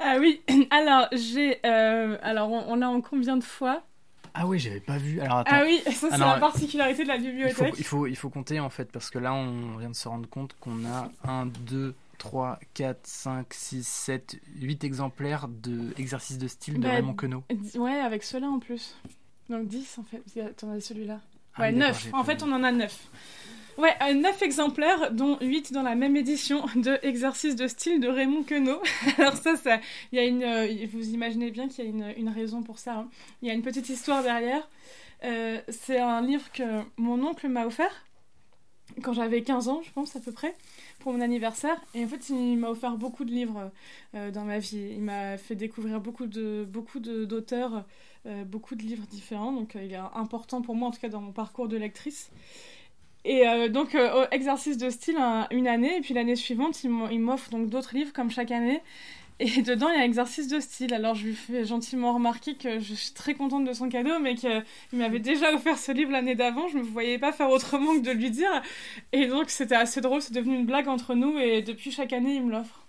Ah 0.00 0.16
oui. 0.18 0.42
Alors, 0.70 1.08
j'ai. 1.12 1.58
Euh, 1.64 2.18
alors, 2.22 2.50
on, 2.50 2.82
a 2.82 2.86
en 2.86 3.00
combien 3.00 3.36
de 3.36 3.44
fois? 3.44 3.82
Ah 4.34 4.46
oui, 4.46 4.58
j'avais 4.58 4.80
pas 4.80 4.98
vu. 4.98 5.20
Alors, 5.20 5.44
Ah 5.46 5.62
oui, 5.64 5.80
ça, 5.92 6.10
c'est 6.10 6.18
la 6.18 6.38
particularité 6.38 7.04
de 7.04 7.08
la 7.08 7.18
bibliothèque. 7.18 7.74
Il 7.78 7.84
faut, 7.84 8.06
il 8.06 8.16
faut, 8.16 8.30
compter, 8.30 8.58
en 8.58 8.70
fait, 8.70 8.90
parce 8.90 9.10
que 9.10 9.18
là, 9.18 9.32
on 9.32 9.76
vient 9.76 9.90
de 9.90 9.94
se 9.94 10.08
rendre 10.08 10.28
compte 10.28 10.56
qu'on 10.58 10.84
a 10.84 11.10
1, 11.24 11.46
2, 11.46 11.94
3, 12.18 12.58
4, 12.74 12.98
5, 13.06 13.54
6, 13.54 13.86
7, 13.86 14.40
8 14.60 14.84
exemplaires 14.84 15.46
d'exercices 15.48 16.38
de 16.38 16.48
style 16.48 16.74
de 16.74 16.80
bah, 16.80 16.94
Raymond 16.94 17.14
Queneau. 17.14 17.44
Ouais, 17.76 18.00
avec 18.00 18.24
ceux-là 18.24 18.48
en 18.48 18.58
plus. 18.58 18.96
Donc 19.50 19.68
10 19.68 19.98
en 19.98 20.04
fait. 20.04 20.54
T'en 20.56 20.70
as 20.70 20.80
celui-là. 20.80 21.20
Ah 21.54 21.62
ouais, 21.62 21.72
9. 21.72 22.08
En 22.12 22.24
fait, 22.24 22.42
on 22.42 22.50
en 22.52 22.64
a 22.64 22.72
9. 22.72 23.08
Ouais, 23.76 23.92
9 24.14 24.40
euh, 24.40 24.44
exemplaires, 24.44 25.10
dont 25.10 25.36
8 25.40 25.72
dans 25.72 25.82
la 25.82 25.96
même 25.96 26.16
édition 26.16 26.64
de 26.76 26.96
Exercice 27.02 27.56
de 27.56 27.66
style 27.66 28.00
de 28.00 28.06
Raymond 28.06 28.44
Queneau. 28.44 28.80
Alors 29.18 29.34
ça, 29.34 29.56
ça, 29.56 29.80
y 30.12 30.18
a 30.18 30.24
une, 30.24 30.44
euh, 30.44 30.86
vous 30.92 31.10
imaginez 31.10 31.50
bien 31.50 31.68
qu'il 31.68 31.84
y 31.84 31.86
a 31.88 31.90
une, 31.90 32.14
une, 32.16 32.28
raison 32.28 32.62
pour 32.62 32.78
ça. 32.78 32.98
Hein. 32.98 33.08
Il 33.42 33.48
y 33.48 33.50
a 33.50 33.54
une 33.54 33.62
petite 33.62 33.88
histoire 33.88 34.22
derrière. 34.22 34.68
Euh, 35.24 35.60
c'est 35.68 35.98
un 35.98 36.22
livre 36.22 36.52
que 36.52 36.82
mon 36.96 37.20
oncle 37.24 37.48
m'a 37.48 37.66
offert 37.66 38.04
quand 39.02 39.12
j'avais 39.12 39.42
15 39.42 39.68
ans, 39.68 39.80
je 39.82 39.90
pense 39.90 40.14
à 40.14 40.20
peu 40.20 40.30
près, 40.30 40.54
pour 41.00 41.12
mon 41.12 41.20
anniversaire. 41.20 41.80
Et 41.94 42.04
en 42.04 42.06
fait, 42.06 42.28
il 42.28 42.56
m'a 42.58 42.68
offert 42.68 42.96
beaucoup 42.96 43.24
de 43.24 43.30
livres 43.30 43.72
dans 44.12 44.44
ma 44.44 44.58
vie. 44.58 44.90
Il 44.92 45.00
m'a 45.00 45.36
fait 45.38 45.56
découvrir 45.56 46.00
beaucoup 46.00 46.26
de 46.26 46.64
beaucoup 46.68 47.00
d'auteurs, 47.00 47.86
beaucoup 48.46 48.76
de 48.76 48.82
livres 48.82 49.06
différents. 49.06 49.52
Donc, 49.52 49.74
il 49.74 49.94
est 49.94 50.00
important 50.14 50.60
pour 50.60 50.76
moi, 50.76 50.88
en 50.88 50.90
tout 50.92 51.00
cas 51.00 51.08
dans 51.08 51.22
mon 51.22 51.32
parcours 51.32 51.66
de 51.66 51.78
lectrice. 51.78 52.30
Et 53.24 53.48
euh, 53.48 53.68
donc, 53.68 53.94
euh, 53.94 54.26
exercice 54.30 54.76
de 54.76 54.90
style 54.90 55.16
une 55.50 55.66
année, 55.66 55.96
et 55.96 56.00
puis 56.00 56.14
l'année 56.14 56.36
suivante, 56.36 56.84
il 56.84 56.90
m'offre 56.90 57.50
donc 57.50 57.68
d'autres 57.68 57.94
livres 57.94 58.12
comme 58.12 58.30
chaque 58.30 58.50
année. 58.50 58.82
Et 59.40 59.62
dedans, 59.62 59.88
il 59.88 59.98
y 59.98 60.00
a 60.00 60.04
exercice 60.04 60.48
de 60.48 60.60
style. 60.60 60.94
Alors, 60.94 61.14
je 61.14 61.26
lui 61.26 61.34
fais 61.34 61.64
gentiment 61.64 62.14
remarquer 62.14 62.54
que 62.54 62.78
je 62.78 62.94
suis 62.94 63.12
très 63.12 63.34
contente 63.34 63.64
de 63.64 63.72
son 63.72 63.88
cadeau, 63.88 64.18
mais 64.20 64.34
qu'il 64.34 64.62
m'avait 64.92 65.18
déjà 65.18 65.52
offert 65.52 65.78
ce 65.78 65.92
livre 65.92 66.12
l'année 66.12 66.34
d'avant. 66.34 66.68
Je 66.68 66.78
ne 66.78 66.82
me 66.82 66.88
voyais 66.88 67.18
pas 67.18 67.32
faire 67.32 67.50
autrement 67.50 67.94
que 67.94 68.04
de 68.04 68.12
lui 68.12 68.30
dire. 68.30 68.62
Et 69.12 69.26
donc, 69.26 69.50
c'était 69.50 69.74
assez 69.74 70.00
drôle. 70.00 70.22
C'est 70.22 70.34
devenu 70.34 70.56
une 70.56 70.66
blague 70.66 70.88
entre 70.88 71.14
nous. 71.14 71.38
Et 71.38 71.62
depuis 71.62 71.90
chaque 71.90 72.12
année, 72.12 72.36
il 72.36 72.44
me 72.44 72.52
l'offre. 72.52 72.80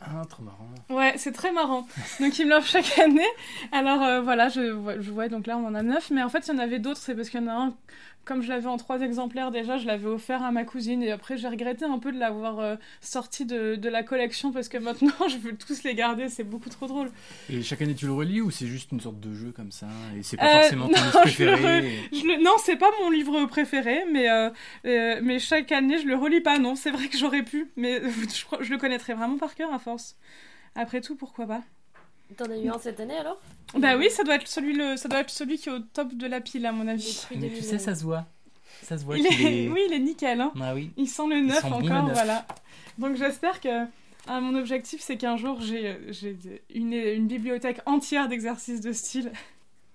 Ah, 0.00 0.22
trop 0.28 0.44
marrant. 0.44 0.68
Ouais, 0.90 1.14
c'est 1.16 1.32
très 1.32 1.50
marrant. 1.50 1.86
Donc, 2.20 2.38
il 2.38 2.46
me 2.46 2.50
l'offre 2.50 2.68
chaque 2.68 2.98
année. 2.98 3.26
Alors, 3.72 4.02
euh, 4.02 4.20
voilà, 4.20 4.48
je, 4.48 4.60
je 5.00 5.10
vois, 5.10 5.28
donc 5.28 5.46
là, 5.46 5.56
on 5.56 5.66
en 5.66 5.74
a 5.74 5.82
neuf. 5.82 6.10
Mais 6.10 6.22
en 6.22 6.28
fait, 6.28 6.46
il 6.46 6.52
y 6.52 6.56
en 6.56 6.58
avait 6.58 6.78
d'autres. 6.78 7.00
C'est 7.00 7.14
parce 7.14 7.30
qu'il 7.30 7.40
y 7.40 7.44
en 7.44 7.48
a 7.48 7.54
un 7.54 7.74
comme 8.24 8.42
je 8.42 8.48
l'avais 8.48 8.66
en 8.66 8.76
trois 8.76 9.00
exemplaires 9.00 9.50
déjà, 9.50 9.78
je 9.78 9.86
l'avais 9.86 10.06
offert 10.06 10.42
à 10.42 10.52
ma 10.52 10.64
cousine 10.64 11.02
et 11.02 11.10
après 11.10 11.38
j'ai 11.38 11.48
regretté 11.48 11.84
un 11.84 11.98
peu 11.98 12.12
de 12.12 12.18
l'avoir 12.18 12.60
euh, 12.60 12.76
sorti 13.00 13.46
de, 13.46 13.76
de, 13.76 13.88
la 13.88 14.02
collection 14.02 14.52
parce 14.52 14.68
que 14.68 14.76
maintenant 14.76 15.12
je 15.28 15.38
veux 15.38 15.56
tous 15.56 15.82
les 15.82 15.94
garder, 15.94 16.28
c'est 16.28 16.44
beaucoup 16.44 16.68
trop 16.68 16.86
drôle. 16.86 17.10
Et 17.50 17.62
chaque 17.62 17.82
année 17.82 17.94
tu 17.94 18.06
le 18.06 18.12
relis 18.12 18.40
ou 18.40 18.50
c'est 18.50 18.66
juste 18.66 18.92
une 18.92 19.00
sorte 19.00 19.18
de 19.20 19.32
jeu 19.32 19.52
comme 19.52 19.72
ça 19.72 19.88
et 20.16 20.22
c'est 20.22 20.36
pas 20.36 20.46
euh, 20.46 20.60
forcément 20.60 20.88
ton 20.88 20.94
livre 20.94 21.20
préféré 21.22 22.10
Non, 22.42 22.54
c'est 22.62 22.76
pas 22.76 22.90
mon 23.00 23.10
livre 23.10 23.46
préféré, 23.46 24.04
mais, 24.12 24.28
euh, 24.28 24.50
mais 25.22 25.38
chaque 25.38 25.72
année 25.72 25.98
je 25.98 26.06
le 26.06 26.16
relis 26.16 26.42
pas, 26.42 26.58
non, 26.58 26.74
c'est 26.74 26.90
vrai 26.90 27.08
que 27.08 27.16
j'aurais 27.16 27.42
pu, 27.42 27.70
mais 27.76 28.02
je, 28.10 28.64
je 28.64 28.70
le 28.70 28.78
connaîtrais 28.78 29.14
vraiment 29.14 29.38
par 29.38 29.54
cœur 29.54 29.72
à 29.72 29.78
force. 29.78 30.16
Après 30.74 31.00
tout, 31.00 31.16
pourquoi 31.16 31.46
pas? 31.46 31.62
T'en 32.36 32.50
as 32.50 32.58
eu 32.58 32.68
un 32.68 32.78
cette 32.78 33.00
année 33.00 33.16
alors? 33.16 33.40
Bah 33.74 33.96
oui, 33.96 34.10
ça 34.10 34.22
doit, 34.22 34.36
être 34.36 34.46
celui, 34.46 34.74
le, 34.74 34.96
ça 34.96 35.08
doit 35.08 35.20
être 35.20 35.30
celui 35.30 35.58
qui 35.58 35.68
est 35.68 35.72
au 35.72 35.78
top 35.78 36.14
de 36.14 36.26
la 36.26 36.40
pile 36.40 36.66
à 36.66 36.72
mon 36.72 36.86
avis. 36.86 37.26
Mais 37.36 37.50
tu 37.50 37.62
sais, 37.62 37.78
ça 37.78 37.94
se 37.94 38.04
voit. 38.04 38.26
Ça 38.82 38.96
se 38.96 39.04
voit 39.04 39.18
il 39.18 39.26
est... 39.26 39.68
Oui, 39.68 39.80
il 39.88 39.92
est 39.92 39.98
nickel. 39.98 40.40
Hein. 40.40 40.52
Ah 40.60 40.74
oui. 40.74 40.90
Il 40.96 41.08
sent 41.08 41.26
le 41.28 41.40
neuf 41.40 41.64
encore, 41.64 42.10
voilà. 42.12 42.46
Donc 42.98 43.16
j'espère 43.16 43.60
que 43.60 43.86
ah, 44.26 44.40
mon 44.40 44.54
objectif, 44.56 45.00
c'est 45.00 45.16
qu'un 45.16 45.36
jour, 45.36 45.60
j'ai 45.60 45.96
une, 46.74 46.92
une 46.92 47.26
bibliothèque 47.26 47.80
entière 47.86 48.28
d'exercices 48.28 48.82
de 48.82 48.92
style. 48.92 49.32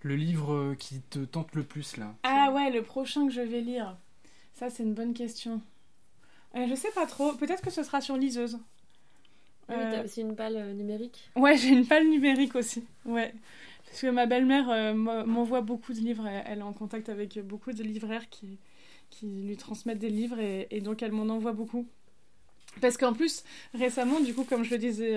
Le 0.01 0.15
livre 0.15 0.75
qui 0.79 1.01
te 1.01 1.19
tente 1.19 1.53
le 1.53 1.63
plus, 1.63 1.97
là 1.97 2.13
Ah 2.23 2.51
ouais, 2.53 2.71
le 2.71 2.81
prochain 2.81 3.27
que 3.27 3.33
je 3.33 3.41
vais 3.41 3.61
lire. 3.61 3.95
Ça, 4.53 4.69
c'est 4.69 4.83
une 4.83 4.93
bonne 4.93 5.13
question. 5.13 5.61
Euh, 6.55 6.67
je 6.67 6.75
sais 6.75 6.91
pas 6.91 7.05
trop. 7.05 7.33
Peut-être 7.33 7.61
que 7.61 7.71
ce 7.71 7.83
sera 7.83 8.01
sur 8.01 8.17
liseuse. 8.17 8.59
Oui, 9.69 9.75
t'as 9.75 9.99
euh, 9.99 10.03
aussi 10.03 10.21
une 10.21 10.35
palle 10.35 10.55
euh, 10.57 10.73
numérique 10.73 11.29
Ouais, 11.35 11.57
j'ai 11.57 11.69
une 11.69 11.85
palle 11.85 12.07
numérique 12.07 12.55
aussi. 12.55 12.83
Ouais. 13.05 13.33
Parce 13.85 14.01
que 14.01 14.07
ma 14.07 14.25
belle-mère 14.25 14.69
euh, 14.69 14.93
m'envoie 14.93 15.61
beaucoup 15.61 15.93
de 15.93 15.99
livres. 15.99 16.27
Elle 16.27 16.59
est 16.59 16.63
en 16.63 16.73
contact 16.73 17.09
avec 17.09 17.39
beaucoup 17.39 17.71
de 17.71 17.83
libraires 17.83 18.29
qui, 18.29 18.59
qui 19.09 19.27
lui 19.27 19.57
transmettent 19.57 19.99
des 19.99 20.09
livres 20.09 20.39
et, 20.39 20.81
donc 20.81 21.03
elle 21.03 21.11
m'en 21.11 21.33
envoie 21.33 21.53
beaucoup. 21.53 21.85
Parce 22.81 22.97
qu'en 22.97 23.13
plus, 23.13 23.43
récemment, 23.75 24.19
du 24.19 24.33
coup, 24.33 24.45
comme 24.45 24.63
je 24.63 24.71
le 24.71 24.79
disais 24.79 25.15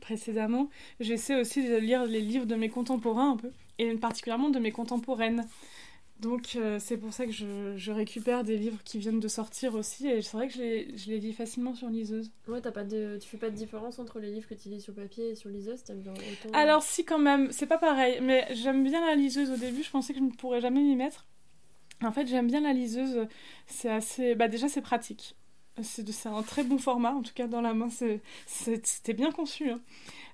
précédemment, 0.00 0.70
j'essaie 1.00 1.40
aussi 1.40 1.68
de 1.68 1.76
lire 1.76 2.04
les 2.04 2.20
livres 2.20 2.46
de 2.46 2.54
mes 2.54 2.68
contemporains 2.68 3.32
un 3.32 3.36
peu, 3.36 3.50
et 3.78 3.92
particulièrement 3.94 4.50
de 4.50 4.60
mes 4.60 4.70
contemporaines. 4.70 5.48
Donc 6.20 6.52
euh, 6.56 6.78
c'est 6.78 6.98
pour 6.98 7.14
ça 7.14 7.24
que 7.24 7.32
je, 7.32 7.74
je, 7.76 7.92
récupère 7.92 8.44
des 8.44 8.58
livres 8.58 8.78
qui 8.84 8.98
viennent 8.98 9.20
de 9.20 9.28
sortir 9.28 9.74
aussi 9.74 10.06
et 10.06 10.20
c'est 10.20 10.36
vrai 10.36 10.48
que 10.48 10.54
je 10.54 10.58
les, 10.58 10.96
je 10.98 11.08
les, 11.08 11.18
lis 11.18 11.32
facilement 11.32 11.74
sur 11.74 11.88
liseuse. 11.88 12.30
Ouais, 12.46 12.60
t'as 12.60 12.72
pas 12.72 12.84
de, 12.84 13.18
tu 13.18 13.26
fais 13.26 13.38
pas 13.38 13.48
de 13.48 13.54
différence 13.54 13.98
entre 13.98 14.18
les 14.18 14.30
livres 14.30 14.46
que 14.46 14.54
tu 14.54 14.68
lis 14.68 14.82
sur 14.82 14.92
papier 14.92 15.30
et 15.30 15.34
sur 15.34 15.48
liseuse 15.48 15.82
bien 15.88 16.12
autant... 16.12 16.58
Alors 16.58 16.82
si 16.82 17.06
quand 17.06 17.18
même, 17.18 17.50
c'est 17.52 17.66
pas 17.66 17.78
pareil, 17.78 18.20
mais 18.20 18.46
j'aime 18.52 18.84
bien 18.84 19.04
la 19.06 19.14
liseuse 19.14 19.50
au 19.50 19.56
début, 19.56 19.82
je 19.82 19.90
pensais 19.90 20.12
que 20.12 20.18
je 20.18 20.24
ne 20.24 20.30
pourrais 20.30 20.60
jamais 20.60 20.82
m'y 20.82 20.94
mettre. 20.94 21.26
En 22.02 22.12
fait 22.12 22.26
j'aime 22.26 22.48
bien 22.48 22.60
la 22.60 22.74
liseuse, 22.74 23.26
c'est 23.66 23.90
assez... 23.90 24.34
Bah 24.34 24.48
déjà 24.48 24.68
c'est 24.68 24.82
pratique. 24.82 25.36
C'est 25.82 26.26
un 26.26 26.42
très 26.42 26.64
bon 26.64 26.76
format, 26.76 27.12
en 27.12 27.22
tout 27.22 27.32
cas 27.32 27.46
dans 27.46 27.62
la 27.62 27.72
main, 27.72 27.88
c'était 28.46 29.14
bien 29.14 29.30
conçu. 29.30 29.70
Hein. 29.70 29.80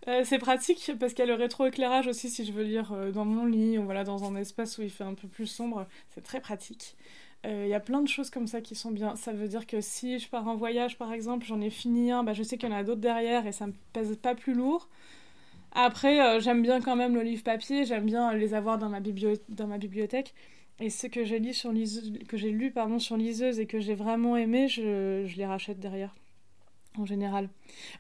Euh, 0.09 0.23
c'est 0.25 0.39
pratique 0.39 0.93
parce 1.01 1.15
qu'il 1.15 1.25
y 1.25 1.29
a 1.29 1.33
le 1.33 1.35
rétroéclairage 1.35 2.07
aussi 2.07 2.31
si 2.31 2.45
je 2.45 2.53
veux 2.53 2.63
lire 2.63 2.93
euh, 2.93 3.11
dans 3.11 3.25
mon 3.25 3.45
lit 3.45 3.77
ou 3.77 3.85
voilà, 3.85 4.05
dans 4.05 4.25
un 4.25 4.37
espace 4.37 4.79
où 4.79 4.83
il 4.83 4.91
fait 4.91 5.05
un 5.05 5.15
peu 5.15 5.27
plus 5.27 5.47
sombre. 5.47 5.87
C'est 6.15 6.23
très 6.23 6.41
pratique. 6.41 6.97
Euh, 7.45 7.65
il 7.67 7.71
y 7.71 7.75
a 7.75 7.81
plein 7.81 8.03
de 8.03 8.09
choses 8.09 8.31
comme 8.31 8.47
ça 8.47 8.61
qui 8.61 8.75
sont 8.77 8.93
bien. 8.93 9.17
Ça 9.17 9.33
veut 9.33 9.49
dire 9.49 9.67
que 9.67 9.81
si 9.81 10.19
je 10.21 10.29
pars 10.29 10.47
en 10.47 10.55
voyage 10.57 10.97
par 10.97 11.13
exemple, 11.13 11.45
j'en 11.47 11.61
ai 11.61 11.71
fini 11.71 12.13
un, 12.13 12.23
bah, 12.23 12.35
je 12.35 12.43
sais 12.45 12.57
qu'il 12.57 12.69
y 12.69 12.73
en 12.73 12.77
a 12.77 12.85
d'autres 12.85 13.01
derrière 13.01 13.47
et 13.47 13.53
ça 13.53 13.67
me 13.67 13.75
pèse 13.93 14.17
pas 14.17 14.35
plus 14.35 14.55
lourd. 14.55 14.89
Après, 15.73 16.41
j'aime 16.41 16.63
bien 16.63 16.81
quand 16.81 16.97
même 16.97 17.15
le 17.15 17.23
livre 17.23 17.43
papier, 17.45 17.85
j'aime 17.85 18.07
bien 18.07 18.33
les 18.33 18.55
avoir 18.55 18.79
dans 18.79 18.89
ma, 18.89 19.01
dans 19.01 19.67
ma 19.67 19.79
bibliothèque. 19.79 20.35
Et 20.81 20.91
ce 20.91 21.07
que 21.07 21.25
j'ai 21.25 21.39
lu 21.39 21.53
sur 21.55 21.73
liseuse, 21.73 22.13
que 22.29 22.37
j'ai 22.37 22.51
lu 22.51 22.71
pardon 22.71 22.99
sur 22.99 23.17
liseuse 23.17 23.61
et 23.61 23.67
que 23.67 23.81
j'ai 23.81 23.95
vraiment 23.95 24.37
aimé, 24.37 24.69
je, 24.69 25.25
je 25.27 25.37
les 25.37 25.47
rachète 25.47 25.81
derrière 25.81 26.15
en 26.99 27.07
général. 27.07 27.49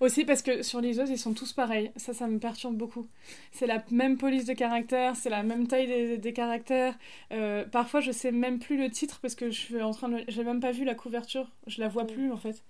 Aussi 0.00 0.24
parce 0.24 0.42
que 0.42 0.62
sur 0.62 0.80
liseuse, 0.80 1.10
ils 1.10 1.18
sont 1.18 1.34
tous 1.34 1.52
pareils. 1.52 1.90
Ça, 1.96 2.14
ça 2.14 2.26
me 2.26 2.38
perturbe 2.38 2.76
beaucoup. 2.76 3.06
C'est 3.52 3.66
la 3.66 3.84
même 3.90 4.16
police 4.16 4.44
de 4.44 4.54
caractère, 4.54 5.16
c'est 5.16 5.30
la 5.30 5.42
même 5.42 5.66
taille 5.66 6.18
des, 6.18 6.32
caractères. 6.32 6.98
Euh, 7.32 7.64
parfois, 7.64 8.00
je 8.00 8.12
sais 8.12 8.32
même 8.32 8.58
plus 8.58 8.76
le 8.76 8.90
titre 8.90 9.18
parce 9.20 9.34
que 9.34 9.50
je 9.50 9.58
suis 9.58 9.82
en 9.82 9.92
train 9.92 10.08
de... 10.08 10.24
J'ai 10.28 10.44
même 10.44 10.60
pas 10.60 10.72
vu 10.72 10.84
la 10.84 10.94
couverture. 10.94 11.50
Je 11.66 11.80
la 11.80 11.88
vois 11.88 12.04
mm. 12.04 12.08
plus, 12.08 12.32
en 12.32 12.36
fait. 12.36 12.62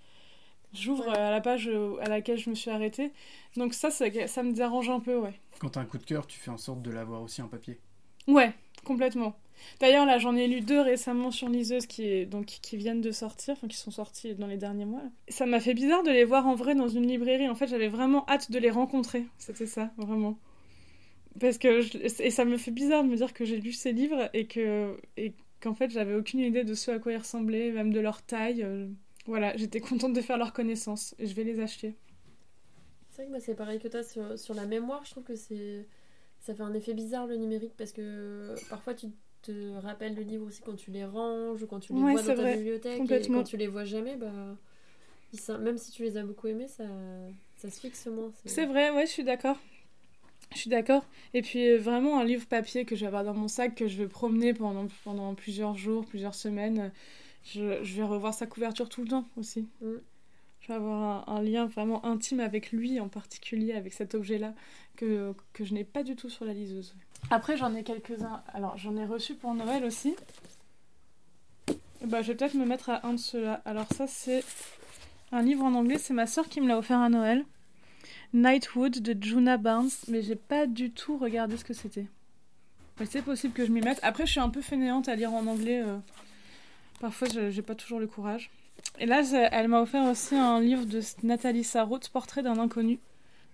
J'ouvre 0.73 1.09
à 1.09 1.31
la 1.31 1.41
page 1.41 1.71
à 2.03 2.09
laquelle 2.09 2.39
je 2.39 2.51
me 2.51 2.55
suis 2.55 2.71
arrêtée. 2.71 3.13
Donc 3.57 3.73
ça, 3.73 3.91
ça, 3.91 4.07
ça 4.27 4.43
me 4.43 4.53
dérange 4.53 4.91
un 4.91 5.01
peu, 5.01 5.17
ouais. 5.17 5.35
Quand 5.59 5.71
t'as 5.71 5.81
un 5.81 5.87
coup 5.87 5.99
de 5.99 6.05
cœur, 6.05 6.27
tu 6.27 6.39
fais 6.39 6.51
en 6.51 6.59
sorte 6.59 6.83
de 6.83 6.91
l'avoir 6.91 7.23
aussi 7.23 7.41
en 7.41 7.49
papier. 7.49 7.79
Ouais, 8.27 8.53
complètement. 8.85 9.35
D'ailleurs, 9.81 10.07
là, 10.07 10.19
j'en 10.19 10.37
ai 10.37 10.47
lu 10.47 10.61
deux 10.61 10.81
récemment 10.81 11.31
sur 11.31 11.49
liseuse 11.49 11.87
qui, 11.87 12.27
donc, 12.27 12.47
qui 12.47 12.77
viennent 12.77 13.01
de 13.01 13.11
sortir, 13.11 13.55
enfin, 13.55 13.69
qui 13.69 13.77
sont 13.77 13.91
sortis 13.91 14.35
dans 14.35 14.47
les 14.47 14.57
derniers 14.57 14.85
mois. 14.85 15.03
Ça 15.29 15.47
m'a 15.47 15.61
fait 15.61 15.75
bizarre 15.75 16.03
de 16.03 16.11
les 16.11 16.25
voir 16.25 16.47
en 16.47 16.55
vrai 16.55 16.75
dans 16.75 16.89
une 16.89 17.07
librairie. 17.07 17.49
En 17.49 17.55
fait, 17.55 17.67
j'avais 17.67 17.89
vraiment 17.89 18.25
hâte 18.29 18.51
de 18.51 18.59
les 18.59 18.71
rencontrer. 18.71 19.27
C'était 19.39 19.67
ça, 19.67 19.91
vraiment. 19.97 20.39
parce 21.41 21.59
que 21.59 22.23
et 22.23 22.31
ça 22.31 22.45
me 22.45 22.57
fait 22.57 22.71
bizarre 22.71 23.05
de 23.05 23.09
me 23.09 23.17
dire 23.17 23.33
que 23.33 23.45
j'ai 23.45 23.59
lu 23.59 23.73
ces 23.73 23.93
livres 23.93 24.31
et 24.33 24.47
que 24.47 24.97
et 25.17 25.35
qu'en 25.61 25.75
fait 25.75 25.91
j'avais 25.91 26.15
aucune 26.15 26.41
idée 26.41 26.65
de 26.65 26.75
ce 26.75 26.91
à 26.91 26.99
quoi 26.99 27.13
ils 27.13 27.19
ressemblaient, 27.19 27.71
même 27.71 27.93
de 27.93 28.01
leur 28.01 28.23
taille. 28.23 28.63
Euh, 28.63 28.89
voilà, 29.27 29.57
j'étais 29.57 29.81
contente 29.81 30.13
de 30.13 30.21
faire 30.21 30.39
leur 30.39 30.53
connaissance 30.53 31.15
et 31.19 31.27
je 31.27 31.35
vais 31.35 31.45
les 31.45 31.61
acheter. 31.61 31.97
C'est 33.11 33.23
vrai 33.23 33.27
que 33.27 33.31
moi 33.31 33.41
c'est 33.41 33.55
pareil 33.55 33.79
que 33.79 33.89
toi 33.89 34.03
sur, 34.03 34.39
sur, 34.39 34.55
la 34.55 34.67
mémoire, 34.67 35.05
je 35.05 35.11
trouve 35.11 35.25
que 35.25 35.35
c'est 35.35 35.87
ça 36.41 36.55
fait 36.55 36.63
un 36.63 36.75
effet 36.75 36.95
bizarre 36.95 37.27
le 37.27 37.37
numérique 37.37 37.75
parce 37.77 37.93
que 37.93 38.55
parfois 38.69 38.95
tu 38.95 39.07
te 39.47 39.77
rappelles 39.79 40.15
le 40.15 40.23
livre 40.23 40.47
aussi 40.47 40.63
quand 40.63 40.77
tu 40.77 40.91
les 40.91 41.05
ranges 41.05 41.63
ou 41.63 41.67
quand 41.67 41.81
tu 41.81 41.93
les 41.93 42.01
vois 42.01 42.23
dans 42.23 42.35
ta 42.35 42.57
bibliothèque 42.57 43.11
et 43.11 43.29
quand 43.29 43.45
tu 43.45 43.57
les 43.57 43.67
vois 43.67 43.85
jamais, 43.85 44.17
bah 44.17 44.57
même 45.61 45.79
si 45.79 45.93
tu 45.93 46.03
les 46.03 46.17
as 46.17 46.23
beaucoup 46.23 46.47
aimés, 46.47 46.69
ça, 46.69 46.85
ça 47.57 47.71
se 47.71 47.81
fixe 47.81 48.07
moins. 48.07 48.33
C'est 48.45 48.67
vrai, 48.67 48.91
ouais, 48.91 49.07
je 49.07 49.11
suis 49.11 49.25
d'accord. 49.25 49.59
Je 50.53 50.59
suis 50.59 50.71
d'accord. 50.71 51.05
Et 51.35 51.43
puis 51.43 51.69
euh, 51.69 51.79
vraiment 51.79 52.21
un 52.21 52.25
livre 52.25 52.47
papier 52.47 52.85
que 52.85 52.95
je 52.95 53.01
vais 53.01 53.07
avoir 53.09 53.25
dans 53.25 53.35
mon 53.35 53.49
sac, 53.49 53.75
que 53.75 53.89
je 53.89 53.97
vais 53.97 54.07
promener 54.07 54.55
pendant, 54.55 54.87
pendant 55.05 55.35
plusieurs 55.35 55.77
jours, 55.77 56.07
plusieurs 56.07 56.35
semaines. 56.35 56.93
Je, 57.43 57.83
je 57.83 57.97
vais 57.97 58.03
revoir 58.03 58.33
sa 58.33 58.47
couverture 58.47 58.89
tout 58.89 59.03
le 59.03 59.09
temps 59.09 59.25
aussi. 59.37 59.69
Mm. 59.81 59.95
Je 60.61 60.69
vais 60.69 60.75
avoir 60.75 61.29
un, 61.29 61.43
lien 61.43 61.67
vraiment 61.67 62.05
intime 62.05 62.41
avec 62.41 62.73
lui 62.73 62.99
en 62.99 63.09
particulier, 63.09 63.73
avec 63.73 63.93
cet 63.93 64.15
objet-là, 64.15 64.55
que, 64.97 65.33
que 65.53 65.65
je 65.65 65.75
n'ai 65.75 65.85
pas 65.85 66.03
du 66.03 66.17
tout 66.17 66.29
sur 66.29 66.45
la 66.45 66.55
liseuse. 66.55 66.95
Après 67.31 67.57
j'en 67.57 67.75
ai 67.75 67.83
quelques-uns. 67.83 68.43
Alors 68.55 68.77
j'en 68.79 68.97
ai 68.97 69.05
reçu 69.05 69.35
pour 69.35 69.55
Noël 69.55 69.85
aussi. 69.85 70.15
bah, 72.05 72.23
je 72.23 72.29
vais 72.29 72.37
peut-être 72.37 72.55
me 72.55 72.65
mettre 72.65 72.91
à 72.91 73.07
un 73.07 73.15
de 73.15 73.19
ceux-là. 73.19 73.63
Alors 73.65 73.87
ça 73.93 74.07
c'est 74.07 74.45
un 75.33 75.43
livre 75.43 75.65
en 75.65 75.75
anglais, 75.75 75.99
c'est 75.99 76.15
ma 76.15 76.27
soeur 76.27 76.49
qui 76.49 76.61
me 76.61 76.69
l'a 76.69 76.79
offert 76.79 77.01
à 77.01 77.09
Noël. 77.09 77.45
Nightwood 78.33 79.01
de 79.01 79.23
Juna 79.23 79.57
Barnes, 79.57 79.91
mais 80.09 80.23
j'ai 80.23 80.37
pas 80.37 80.67
du 80.67 80.91
tout 80.91 81.17
regardé 81.17 81.57
ce 81.57 81.65
que 81.65 81.75
c'était. 81.75 82.07
c'est 83.05 83.23
possible 83.23 83.55
que 83.55 83.65
je 83.65 83.73
m'y 83.73 83.81
mette. 83.81 83.99
Après, 84.03 84.27
je 84.27 84.33
suis 84.33 84.41
un 84.41 84.51
peu 84.51 84.61
fainéante 84.63 85.09
à 85.09 85.15
lire 85.15 85.33
en 85.33 85.47
anglais. 85.47 85.83
Euh. 85.83 85.99
Parfois, 87.01 87.29
j'ai 87.29 87.63
pas 87.63 87.75
toujours 87.75 87.99
le 87.99 88.07
courage. 88.07 88.51
Et 88.99 89.07
là, 89.07 89.23
elle 89.53 89.69
m'a 89.69 89.81
offert 89.81 90.05
aussi 90.05 90.35
un 90.35 90.61
livre 90.61 90.85
de 90.85 91.01
Nathalie 91.23 91.65
Sarraute, 91.65 92.09
Portrait 92.09 92.43
d'un 92.43 92.59
inconnu. 92.59 92.99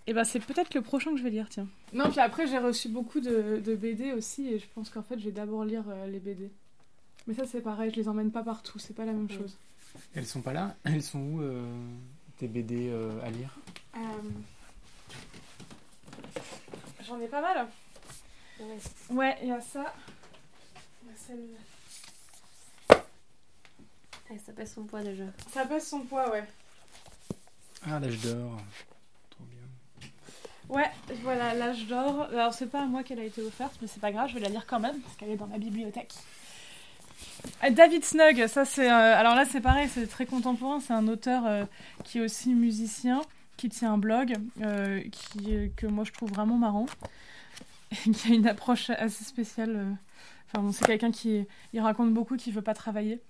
Et 0.06 0.12
ben, 0.12 0.24
c'est 0.24 0.40
peut-être 0.40 0.74
le 0.74 0.82
prochain 0.82 1.12
que 1.12 1.16
je 1.16 1.22
vais 1.22 1.30
lire, 1.30 1.48
tiens. 1.48 1.68
Non, 1.92 2.10
puis 2.10 2.20
après, 2.20 2.46
j'ai 2.46 2.58
reçu 2.58 2.88
beaucoup 2.88 3.20
de, 3.20 3.74
BD 3.74 4.12
aussi, 4.12 4.48
et 4.48 4.58
je 4.58 4.66
pense 4.74 4.90
qu'en 4.90 5.02
fait, 5.02 5.18
je 5.18 5.26
vais 5.26 5.32
d'abord 5.32 5.64
lire 5.64 5.84
euh, 5.88 6.06
les 6.06 6.20
BD. 6.20 6.50
Mais 7.26 7.34
ça, 7.34 7.44
c'est 7.46 7.60
pareil, 7.60 7.90
je 7.90 7.96
les 7.96 8.08
emmène 8.08 8.30
pas 8.30 8.42
partout, 8.42 8.78
c'est 8.78 8.94
pas 8.94 9.04
la 9.04 9.12
même 9.12 9.30
chose. 9.30 9.56
Elles 10.14 10.26
sont 10.26 10.40
pas 10.40 10.52
là? 10.52 10.74
Elles 10.84 11.02
sont 11.02 11.20
où 11.20 11.42
euh, 11.42 11.64
tes 12.38 12.48
BD 12.48 12.90
à 13.22 13.30
lire? 13.30 13.58
J'en 17.06 17.20
ai 17.20 17.28
pas 17.28 17.40
mal. 17.40 17.68
Ouais, 19.10 19.36
il 19.42 19.48
y 19.48 19.52
a 19.52 19.60
ça. 19.60 19.92
Il 21.02 21.10
y 21.10 21.12
a 21.12 21.16
celle 21.16 21.38
ça 24.38 24.52
pèse 24.52 24.72
son 24.72 24.84
poids 24.84 25.02
déjà. 25.02 25.24
Ça 25.52 25.66
pèse 25.66 25.86
son 25.86 26.00
poids, 26.00 26.30
ouais. 26.30 26.44
Ah, 27.82 27.98
l'âge 27.98 28.20
d'or. 28.20 28.60
Ouais, 30.72 30.90
voilà, 31.22 31.52
l'âge 31.52 31.86
d'or. 31.86 32.28
Alors, 32.32 32.54
c'est 32.54 32.66
pas 32.66 32.80
à 32.80 32.86
moi 32.86 33.02
qu'elle 33.02 33.20
a 33.20 33.24
été 33.24 33.42
offerte, 33.42 33.74
mais 33.82 33.86
c'est 33.86 34.00
pas 34.00 34.10
grave, 34.10 34.30
je 34.30 34.34
vais 34.34 34.40
la 34.40 34.48
lire 34.48 34.64
quand 34.66 34.80
même, 34.80 34.98
parce 35.00 35.16
qu'elle 35.16 35.28
est 35.28 35.36
dans 35.36 35.46
ma 35.46 35.58
bibliothèque. 35.58 36.14
Euh, 37.62 37.70
David 37.70 38.02
Snug, 38.04 38.46
ça 38.46 38.64
c'est. 38.64 38.90
Euh, 38.90 39.16
alors 39.18 39.34
là, 39.34 39.44
c'est 39.44 39.60
pareil, 39.60 39.88
c'est 39.92 40.06
très 40.06 40.24
contemporain. 40.24 40.80
C'est 40.80 40.94
un 40.94 41.08
auteur 41.08 41.44
euh, 41.46 41.64
qui 42.04 42.18
est 42.18 42.20
aussi 42.22 42.54
musicien 42.54 43.20
qui 43.58 43.68
tient 43.68 43.92
un 43.92 43.98
blog 43.98 44.34
qui, 45.12 45.70
que 45.76 45.86
moi 45.86 46.04
je 46.04 46.10
trouve 46.10 46.30
vraiment 46.30 46.56
marrant, 46.56 46.86
qui 47.90 48.32
a 48.32 48.34
une 48.34 48.48
approche 48.48 48.88
assez 48.90 49.24
spéciale. 49.24 49.94
Enfin, 50.54 50.72
c'est 50.72 50.86
quelqu'un 50.86 51.12
qui 51.12 51.46
il 51.74 51.80
raconte 51.80 52.14
beaucoup, 52.14 52.36
qui 52.36 52.50
veut 52.50 52.62
pas 52.62 52.74
travailler. 52.74 53.20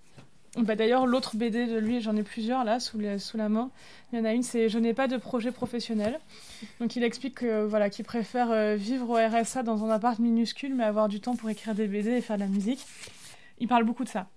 Bah, 0.57 0.77
D'ailleurs, 0.77 1.07
l'autre 1.07 1.37
BD 1.37 1.67
de 1.67 1.79
lui, 1.79 2.01
j'en 2.01 2.17
ai 2.17 2.23
plusieurs 2.23 2.65
là, 2.65 2.79
sous, 2.79 2.99
la 2.99 3.49
main. 3.49 3.71
Il 4.13 4.19
y 4.19 4.23
en 4.23 4.25
a 4.25 4.33
une, 4.33 4.43
c'est 4.43 4.69
Je 4.69 4.79
n'ai 4.79 4.95
pas 4.95 5.09
de 5.09 5.17
projet 5.17 5.51
professionnel. 5.51 6.21
Donc 6.81 6.97
il 6.97 7.03
explique 7.03 7.37
que 7.37 7.65
voilà, 7.65 7.91
qu'il 7.91 8.05
préfère 8.05 8.51
euh, 8.51 8.77
vivre 8.77 9.09
au 9.11 9.15
RSA 9.15 9.63
dans 9.63 9.85
un 9.85 9.91
appart 9.91 10.19
minuscule, 10.19 10.75
mais 10.75 10.85
avoir 10.85 11.09
du 11.09 11.21
temps 11.21 11.37
pour 11.37 11.49
écrire 11.51 11.75
des 11.75 11.87
BD 11.87 12.11
et 12.11 12.21
faire 12.21 12.37
de 12.37 12.43
la 12.43 12.49
musique. 12.49 12.85
Il 13.59 13.69
parle 13.69 13.85
beaucoup 13.85 14.05
de 14.05 14.09
ça. 14.09 14.29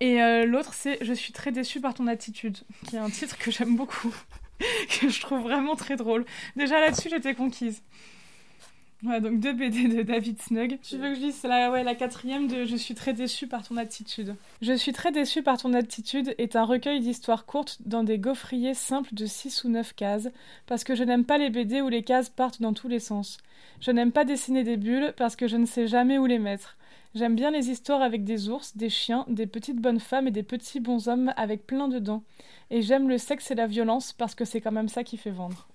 Et 0.00 0.20
l'autre, 0.44 0.74
c'est 0.74 0.98
Je 1.00 1.12
suis 1.12 1.32
très 1.32 1.50
déçue 1.50 1.80
par 1.80 1.92
ton 1.92 2.06
attitude, 2.06 2.58
qui 2.86 2.94
est 2.94 3.00
un 3.00 3.10
titre 3.10 3.36
que 3.36 3.50
j'aime 3.50 3.74
beaucoup. 3.74 4.14
que 5.00 5.08
je 5.08 5.20
trouve 5.20 5.42
vraiment 5.42 5.76
très 5.76 5.96
drôle. 5.96 6.24
Déjà 6.56 6.80
là-dessus, 6.80 7.08
j'étais 7.10 7.34
conquise. 7.34 7.82
Voilà, 9.02 9.20
donc 9.20 9.38
deux 9.38 9.52
BD 9.52 9.86
de 9.86 10.02
David 10.02 10.42
Snug. 10.42 10.78
Tu 10.82 10.96
veux 10.96 11.10
que 11.10 11.14
je 11.14 11.20
dise 11.20 11.42
la, 11.44 11.70
ouais, 11.70 11.84
la 11.84 11.94
quatrième 11.94 12.48
de 12.48 12.64
Je 12.64 12.74
suis 12.74 12.94
très 12.94 13.12
déçue 13.12 13.46
par 13.46 13.66
ton 13.66 13.76
attitude? 13.76 14.34
Je 14.60 14.72
suis 14.72 14.92
très 14.92 15.12
déçue 15.12 15.44
par 15.44 15.56
ton 15.56 15.72
attitude 15.72 16.34
est 16.36 16.56
un 16.56 16.64
recueil 16.64 16.98
d'histoires 16.98 17.46
courtes 17.46 17.78
dans 17.86 18.02
des 18.02 18.18
gaufriers 18.18 18.74
simples 18.74 19.14
de 19.14 19.24
6 19.24 19.62
ou 19.62 19.68
9 19.68 19.94
cases, 19.94 20.28
parce 20.66 20.82
que 20.82 20.96
je 20.96 21.04
n'aime 21.04 21.24
pas 21.24 21.38
les 21.38 21.48
BD 21.48 21.80
où 21.80 21.88
les 21.88 22.02
cases 22.02 22.28
partent 22.28 22.60
dans 22.60 22.72
tous 22.72 22.88
les 22.88 22.98
sens. 22.98 23.38
Je 23.80 23.92
n'aime 23.92 24.10
pas 24.10 24.24
dessiner 24.24 24.64
des 24.64 24.76
bulles 24.76 25.14
parce 25.16 25.36
que 25.36 25.46
je 25.46 25.56
ne 25.56 25.66
sais 25.66 25.86
jamais 25.86 26.18
où 26.18 26.26
les 26.26 26.40
mettre. 26.40 26.76
J'aime 27.14 27.36
bien 27.36 27.52
les 27.52 27.70
histoires 27.70 28.02
avec 28.02 28.24
des 28.24 28.48
ours, 28.48 28.76
des 28.76 28.90
chiens, 28.90 29.24
des 29.28 29.46
petites 29.46 29.80
bonnes 29.80 30.00
femmes 30.00 30.26
et 30.26 30.32
des 30.32 30.42
petits 30.42 30.80
bons 30.80 31.06
hommes 31.08 31.32
avec 31.36 31.66
plein 31.66 31.86
de 31.86 32.00
dents. 32.00 32.24
Et 32.70 32.82
j'aime 32.82 33.08
le 33.08 33.18
sexe 33.18 33.52
et 33.52 33.54
la 33.54 33.68
violence 33.68 34.12
parce 34.12 34.34
que 34.34 34.44
c'est 34.44 34.60
quand 34.60 34.72
même 34.72 34.88
ça 34.88 35.04
qui 35.04 35.16
fait 35.16 35.30
vendre. 35.30 35.68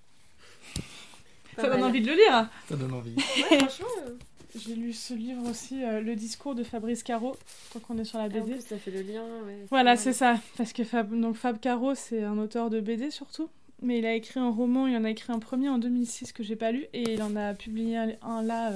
Ça 1.56 1.70
donne 1.70 1.84
envie 1.84 2.02
de 2.02 2.08
le 2.08 2.14
lire. 2.14 2.50
Ça 2.68 2.76
donne 2.76 2.94
envie. 2.94 3.16
franchement. 3.20 3.88
Euh. 4.08 4.12
J'ai 4.56 4.76
lu 4.76 4.94
ce 4.94 5.16
livre 5.16 5.50
aussi, 5.50 5.84
euh, 5.84 6.00
Le 6.00 6.16
discours 6.16 6.54
de 6.54 6.64
Fabrice 6.64 7.02
Caro, 7.02 7.36
tant 7.74 7.80
qu'on 7.80 7.98
est 7.98 8.04
sur 8.04 8.20
la 8.20 8.28
BD. 8.30 8.40
Ah, 8.40 8.44
en 8.44 8.46
plus, 8.46 8.62
ça 8.62 8.78
fait 8.78 8.92
le 8.92 9.02
lien. 9.02 9.24
voilà, 9.70 9.96
c'est 9.96 10.14
ça. 10.14 10.40
Parce 10.58 10.74
que 10.74 10.84
Fab, 10.84 11.20
donc 11.20 11.36
Fab 11.36 11.60
Caro, 11.60 11.96
c'est 11.96 12.24
un 12.24 12.38
auteur 12.38 12.70
de 12.70 12.80
BD 12.80 13.10
surtout. 13.10 13.50
Mais 13.82 13.98
il 13.98 14.06
a 14.06 14.14
écrit 14.14 14.40
un 14.40 14.52
roman, 14.52 14.88
il 14.88 14.96
en 14.96 15.04
a 15.04 15.10
écrit 15.10 15.34
un 15.34 15.40
premier 15.40 15.70
en 15.70 15.80
2006 15.80 16.34
que 16.34 16.44
j'ai 16.44 16.56
pas 16.56 16.72
lu. 16.72 16.86
Et 16.94 17.14
il 17.14 17.24
en 17.24 17.36
a 17.36 17.54
publié 17.56 17.98
un, 18.22 18.44
là, 18.44 18.74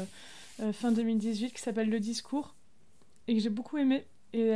euh, 0.61 0.73
fin 0.73 0.91
2018, 0.91 1.53
qui 1.53 1.61
s'appelle 1.61 1.89
Le 1.89 1.99
discours. 1.99 2.55
Et 3.27 3.35
que 3.35 3.39
j'ai 3.39 3.49
beaucoup 3.49 3.77
aimé. 3.77 4.03
Et 4.33 4.51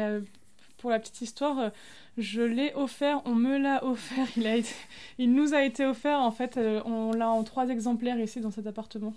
pour 0.81 0.89
la 0.89 0.99
petite 0.99 1.21
histoire, 1.21 1.71
je 2.17 2.41
l'ai 2.41 2.73
offert, 2.73 3.21
on 3.25 3.35
me 3.35 3.57
l'a 3.57 3.85
offert, 3.85 4.27
il, 4.37 4.47
a 4.47 4.55
été, 4.55 4.73
il 5.17 5.33
nous 5.33 5.53
a 5.53 5.63
été 5.63 5.85
offert, 5.85 6.19
en 6.19 6.31
fait, 6.31 6.57
euh, 6.57 6.81
on 6.85 7.13
l'a 7.13 7.29
en 7.29 7.43
trois 7.43 7.69
exemplaires 7.69 8.19
ici 8.19 8.41
dans 8.41 8.51
cet 8.51 8.67
appartement. 8.67 9.13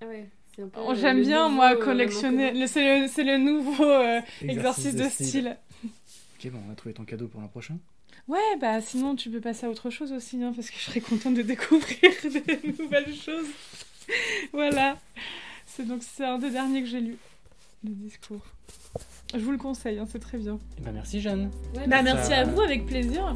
Ah 0.00 0.06
ouais. 0.06 0.28
Oh, 0.76 0.92
j'aime 0.94 1.22
bien, 1.22 1.48
moi, 1.48 1.76
euh, 1.76 1.84
collectionner. 1.84 2.66
C'est 2.66 2.82
le, 2.82 3.32
le, 3.32 3.38
nouveau 3.38 3.84
euh, 3.84 4.20
exercice, 4.42 4.96
de, 4.96 5.04
style. 5.04 5.56
Ok, 5.84 6.50
bon, 6.50 6.58
on 6.68 6.72
a 6.72 6.74
trouvé 6.74 6.94
ton 6.94 7.04
cadeau 7.04 7.28
pour 7.28 7.40
l'an 7.40 7.46
prochain. 7.46 7.78
Ouais, 8.26 8.56
bah 8.60 8.80
sinon 8.80 9.14
tu 9.14 9.30
peux 9.30 9.40
passer 9.40 9.66
à 9.66 9.70
autre 9.70 9.88
chose 9.88 10.12
aussi, 10.12 10.42
hein, 10.42 10.52
parce 10.54 10.68
que 10.68 10.76
je 10.76 10.82
serais 10.82 11.00
contente 11.00 11.34
de 11.34 11.42
découvrir 11.42 11.96
des 12.24 12.74
nouvelles 12.76 13.14
choses. 13.14 13.46
voilà. 14.52 14.98
C'est 15.64 15.86
donc 15.86 16.02
c'est 16.02 16.24
un 16.24 16.38
des 16.38 16.50
derniers 16.50 16.82
que 16.82 16.88
j'ai 16.88 17.00
lu, 17.00 17.16
le 17.84 17.90
discours. 17.90 18.44
Je 19.34 19.44
vous 19.44 19.52
le 19.52 19.58
conseille, 19.58 19.98
hein, 19.98 20.06
c'est 20.10 20.18
très 20.18 20.38
bien. 20.38 20.58
Eh 20.78 20.82
ben, 20.82 20.92
merci 20.92 21.20
Jeanne. 21.20 21.50
bah, 21.86 22.02
merci 22.02 22.32
à 22.32 22.44
vous, 22.44 22.60
avec 22.60 22.86
plaisir. 22.86 23.34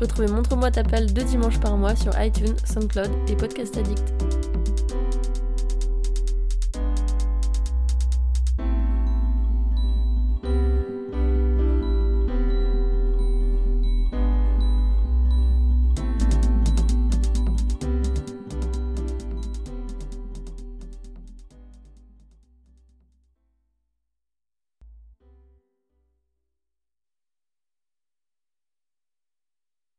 Retrouvez 0.00 0.28
Montre-moi 0.28 0.70
ta 0.70 0.82
pelle 0.82 1.12
deux 1.12 1.24
dimanches 1.24 1.58
par 1.58 1.76
mois 1.76 1.96
sur 1.96 2.12
iTunes, 2.20 2.56
SoundCloud 2.64 3.10
et 3.28 3.36
Podcast 3.36 3.76
Addict. 3.78 4.12